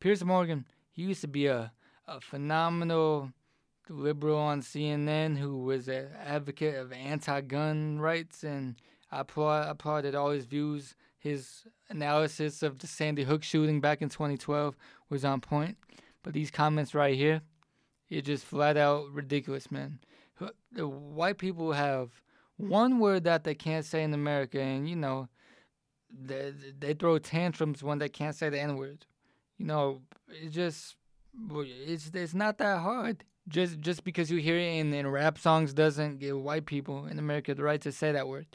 Piers 0.00 0.24
Morgan, 0.24 0.66
he 0.92 1.02
used 1.02 1.20
to 1.22 1.28
be 1.28 1.46
a, 1.46 1.72
a 2.06 2.20
phenomenal 2.20 3.32
liberal 3.88 4.38
on 4.38 4.60
CNN 4.60 5.36
who 5.36 5.58
was 5.58 5.88
an 5.88 6.08
advocate 6.24 6.76
of 6.76 6.92
anti-gun 6.92 7.98
rights, 8.00 8.42
and 8.42 8.76
I 9.10 9.20
applaud, 9.20 9.68
applauded 9.68 10.14
all 10.14 10.30
his 10.30 10.44
views. 10.44 10.94
His 11.18 11.64
analysis 11.88 12.62
of 12.62 12.78
the 12.78 12.86
Sandy 12.86 13.24
Hook 13.24 13.42
shooting 13.42 13.80
back 13.80 14.02
in 14.02 14.08
2012 14.08 14.76
was 15.08 15.24
on 15.24 15.40
point. 15.40 15.76
But 16.22 16.34
these 16.34 16.50
comments 16.50 16.94
right 16.94 17.16
here, 17.16 17.42
it's 18.08 18.26
just 18.26 18.44
flat 18.44 18.76
out 18.76 19.10
ridiculous, 19.12 19.70
man. 19.70 20.00
The 20.72 20.86
white 20.86 21.38
people 21.38 21.72
have 21.72 22.10
one 22.56 22.98
word 22.98 23.24
that 23.24 23.44
they 23.44 23.54
can't 23.54 23.84
say 23.84 24.02
in 24.02 24.12
America, 24.12 24.60
and 24.60 24.88
you 24.88 24.96
know, 24.96 25.28
they 26.10 26.52
they 26.78 26.94
throw 26.94 27.18
tantrums 27.18 27.82
when 27.82 27.98
they 27.98 28.08
can't 28.08 28.34
say 28.34 28.48
the 28.48 28.60
N 28.60 28.76
word. 28.76 29.06
You 29.58 29.66
know, 29.66 30.02
it's 30.28 30.54
just 30.54 30.96
it's 31.60 32.10
it's 32.14 32.34
not 32.34 32.58
that 32.58 32.80
hard. 32.80 33.24
Just 33.48 33.80
just 33.80 34.04
because 34.04 34.30
you 34.30 34.38
hear 34.38 34.56
it 34.56 34.78
in, 34.78 34.92
in 34.92 35.06
rap 35.06 35.38
songs 35.38 35.72
doesn't 35.72 36.18
give 36.18 36.38
white 36.38 36.66
people 36.66 37.06
in 37.06 37.18
America 37.18 37.54
the 37.54 37.62
right 37.62 37.80
to 37.82 37.92
say 37.92 38.12
that 38.12 38.28
word. 38.28 38.46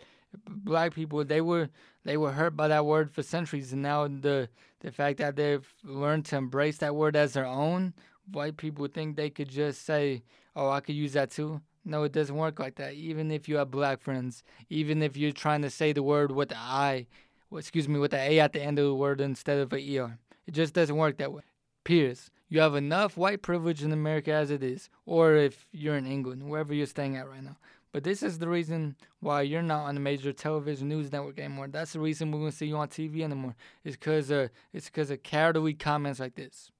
Black 0.47 0.93
people 0.93 1.23
they 1.25 1.41
were 1.41 1.69
they 2.03 2.17
were 2.17 2.31
hurt 2.31 2.55
by 2.55 2.67
that 2.67 2.85
word 2.85 3.11
for 3.11 3.23
centuries, 3.23 3.73
and 3.73 3.81
now 3.81 4.07
the 4.07 4.49
the 4.79 4.91
fact 4.91 5.17
that 5.19 5.35
they've 5.35 5.67
learned 5.83 6.25
to 6.25 6.37
embrace 6.37 6.77
that 6.77 6.95
word 6.95 7.15
as 7.15 7.33
their 7.33 7.45
own, 7.45 7.93
white 8.31 8.57
people 8.57 8.87
think 8.87 9.15
they 9.15 9.29
could 9.29 9.49
just 9.49 9.85
say, 9.85 10.23
"Oh, 10.55 10.69
I 10.69 10.79
could 10.79 10.95
use 10.95 11.13
that 11.13 11.31
too." 11.31 11.61
No, 11.83 12.03
it 12.03 12.11
doesn't 12.11 12.35
work 12.35 12.59
like 12.59 12.75
that. 12.75 12.93
Even 12.93 13.31
if 13.31 13.49
you 13.49 13.57
have 13.57 13.71
black 13.71 14.01
friends, 14.01 14.43
even 14.69 15.01
if 15.01 15.17
you're 15.17 15.31
trying 15.31 15.63
to 15.63 15.69
say 15.69 15.93
the 15.93 16.03
word 16.03 16.31
with 16.31 16.49
the 16.49 16.57
I, 16.57 17.07
well, 17.51 17.59
excuse 17.59 17.87
me, 17.87 17.99
with 17.99 18.11
the 18.11 18.17
A 18.17 18.39
at 18.39 18.53
the 18.53 18.61
end 18.61 18.79
of 18.79 18.85
the 18.85 18.95
word 18.95 19.19
instead 19.21 19.59
of 19.59 19.73
a 19.73 19.97
ER. 19.97 20.17
It 20.47 20.53
just 20.53 20.73
doesn't 20.73 20.95
work 20.95 21.17
that 21.17 21.33
way. 21.33 21.43
Piers, 21.83 22.31
you 22.47 22.61
have 22.61 22.75
enough 22.75 23.17
white 23.17 23.41
privilege 23.41 23.83
in 23.83 23.91
America 23.91 24.31
as 24.31 24.51
it 24.51 24.63
is, 24.63 24.89
or 25.05 25.35
if 25.35 25.67
you're 25.71 25.97
in 25.97 26.07
England, 26.07 26.49
wherever 26.49 26.73
you're 26.73 26.85
staying 26.85 27.17
at 27.17 27.27
right 27.29 27.43
now. 27.43 27.57
But 27.91 28.05
this 28.05 28.23
is 28.23 28.39
the 28.39 28.47
reason 28.47 28.95
why 29.19 29.41
you're 29.41 29.61
not 29.61 29.83
on 29.83 29.97
a 29.97 29.99
major 29.99 30.31
television 30.31 30.87
news 30.87 31.11
network 31.11 31.37
anymore. 31.39 31.67
That's 31.67 31.91
the 31.91 31.99
reason 31.99 32.31
we 32.31 32.39
won't 32.39 32.53
see 32.53 32.67
you 32.67 32.77
on 32.77 32.87
TV 32.87 33.21
anymore. 33.21 33.55
It's 33.83 33.97
because 33.97 34.31
uh, 34.31 34.47
it's 34.71 34.85
because 34.85 35.11
of 35.11 35.21
cowardly 35.23 35.73
comments 35.73 36.21
like 36.21 36.35
this. 36.35 36.71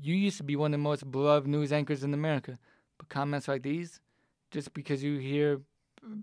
You 0.00 0.14
used 0.14 0.38
to 0.38 0.42
be 0.42 0.56
one 0.56 0.72
of 0.72 0.78
the 0.78 0.82
most 0.82 1.10
beloved 1.10 1.46
news 1.46 1.70
anchors 1.70 2.02
in 2.02 2.14
America, 2.14 2.58
but 2.96 3.10
comments 3.10 3.46
like 3.46 3.62
these, 3.62 4.00
just 4.50 4.72
because 4.72 5.04
you 5.04 5.18
hear 5.18 5.60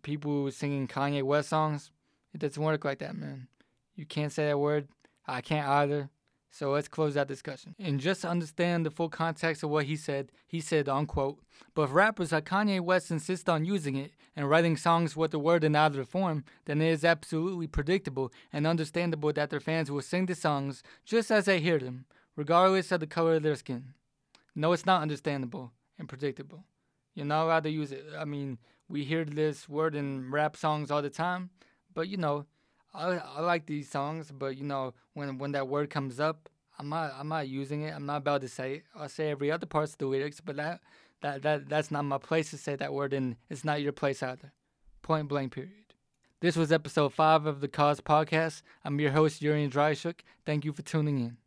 people 0.02 0.50
singing 0.50 0.88
Kanye 0.88 1.22
West 1.22 1.50
songs, 1.50 1.92
it 2.34 2.40
doesn't 2.40 2.62
work 2.62 2.84
like 2.84 3.00
that, 3.00 3.16
man. 3.16 3.48
You 4.02 4.08
can't 4.08 4.32
say 4.32 4.48
that 4.48 4.58
word. 4.58 4.88
I 5.28 5.42
can't 5.42 5.70
either. 5.70 6.10
So 6.50 6.72
let's 6.72 6.88
close 6.88 7.14
that 7.14 7.28
discussion. 7.28 7.76
And 7.78 8.00
just 8.00 8.22
to 8.22 8.30
understand 8.30 8.84
the 8.84 8.90
full 8.90 9.10
context 9.10 9.62
of 9.62 9.70
what 9.70 9.86
he 9.86 9.96
said, 9.96 10.32
he 10.48 10.60
said, 10.60 10.90
unquote, 10.90 11.38
but 11.76 11.84
if 11.84 11.94
rappers 11.94 12.32
like 12.32 12.46
Kanye 12.46 12.82
West 12.82 13.12
insist 13.12 13.48
on 13.48 13.64
using 13.64 13.96
it 13.96 14.14
and 14.36 14.50
writing 14.50 14.76
songs 14.76 15.16
with 15.16 15.30
the 15.30 15.38
word 15.38 15.64
in 15.64 15.76
either 15.76 16.04
form, 16.04 16.46
then 16.66 16.82
it 16.82 16.90
is 16.90 17.06
absolutely 17.06 17.68
predictable 17.68 18.34
and 18.52 18.66
understandable 18.66 19.32
that 19.34 19.52
their 19.52 19.60
fans 19.60 19.92
will 19.92 20.02
sing 20.02 20.26
the 20.26 20.34
songs 20.34 20.82
just 21.06 21.30
as 21.30 21.46
they 21.46 21.60
hear 21.60 21.78
them, 21.78 22.06
regardless 22.36 22.92
of 22.92 23.02
the 23.02 23.08
color 23.08 23.36
of 23.36 23.44
their 23.44 23.56
skin. 23.56 23.94
No, 24.56 24.74
it's 24.74 24.88
not 24.88 25.04
understandable 25.04 25.74
and 26.00 26.10
predictable. 26.10 26.64
You're 27.14 27.28
not 27.28 27.44
allowed 27.44 27.64
to 27.66 27.70
use 27.70 27.92
it. 27.92 28.04
I 28.18 28.26
mean, 28.26 28.58
we 28.90 29.04
hear 29.04 29.26
this 29.26 29.70
word 29.70 29.94
in 29.94 30.32
rap 30.32 30.58
songs 30.58 30.90
all 30.90 31.04
the 31.04 31.12
time, 31.12 31.52
but 31.94 32.08
you 32.08 32.18
know, 32.18 32.48
I 32.94 33.18
I 33.18 33.42
like 33.42 33.66
these 33.66 33.90
songs, 33.90 34.32
but 34.32 34.58
you 34.58 34.64
know 34.64 34.94
when 35.14 35.38
when 35.38 35.52
that 35.54 35.68
word 35.68 35.90
comes 35.90 36.20
up, 36.20 36.50
I'm 36.78 36.90
not 36.90 37.14
I'm 37.18 37.28
not 37.28 37.48
using 37.48 37.84
it. 37.84 37.94
I'm 37.96 38.06
not 38.06 38.18
about 38.18 38.42
to 38.42 38.48
say 38.48 38.76
it. 38.76 38.84
I'll 38.96 39.10
say 39.10 39.30
every 39.30 39.52
other 39.52 39.66
part 39.66 39.90
of 39.90 39.98
the 39.98 40.08
lyrics, 40.08 40.42
but 40.42 40.58
that 40.58 40.82
that 41.22 41.42
that 41.44 41.70
that's 41.70 41.92
not 41.92 42.06
my 42.06 42.18
place 42.18 42.50
to 42.52 42.58
say 42.58 42.76
that 42.76 42.94
word, 42.94 43.14
and 43.14 43.36
it's 43.50 43.64
not 43.64 43.82
your 43.82 43.94
place 43.94 44.22
either. 44.22 44.52
Point 45.02 45.28
blank. 45.28 45.54
Period. 45.54 45.74
This 46.42 46.56
was 46.56 46.72
episode 46.72 47.14
five 47.14 47.46
of 47.46 47.62
the 47.62 47.68
Cause 47.68 48.02
Podcast. 48.02 48.64
I'm 48.84 49.00
your 49.00 49.12
host 49.12 49.42
Yuriy 49.42 49.70
Andriyashchuk. 49.70 50.22
Thank 50.46 50.66
you 50.66 50.74
for 50.74 50.82
tuning 50.82 51.20
in. 51.20 51.38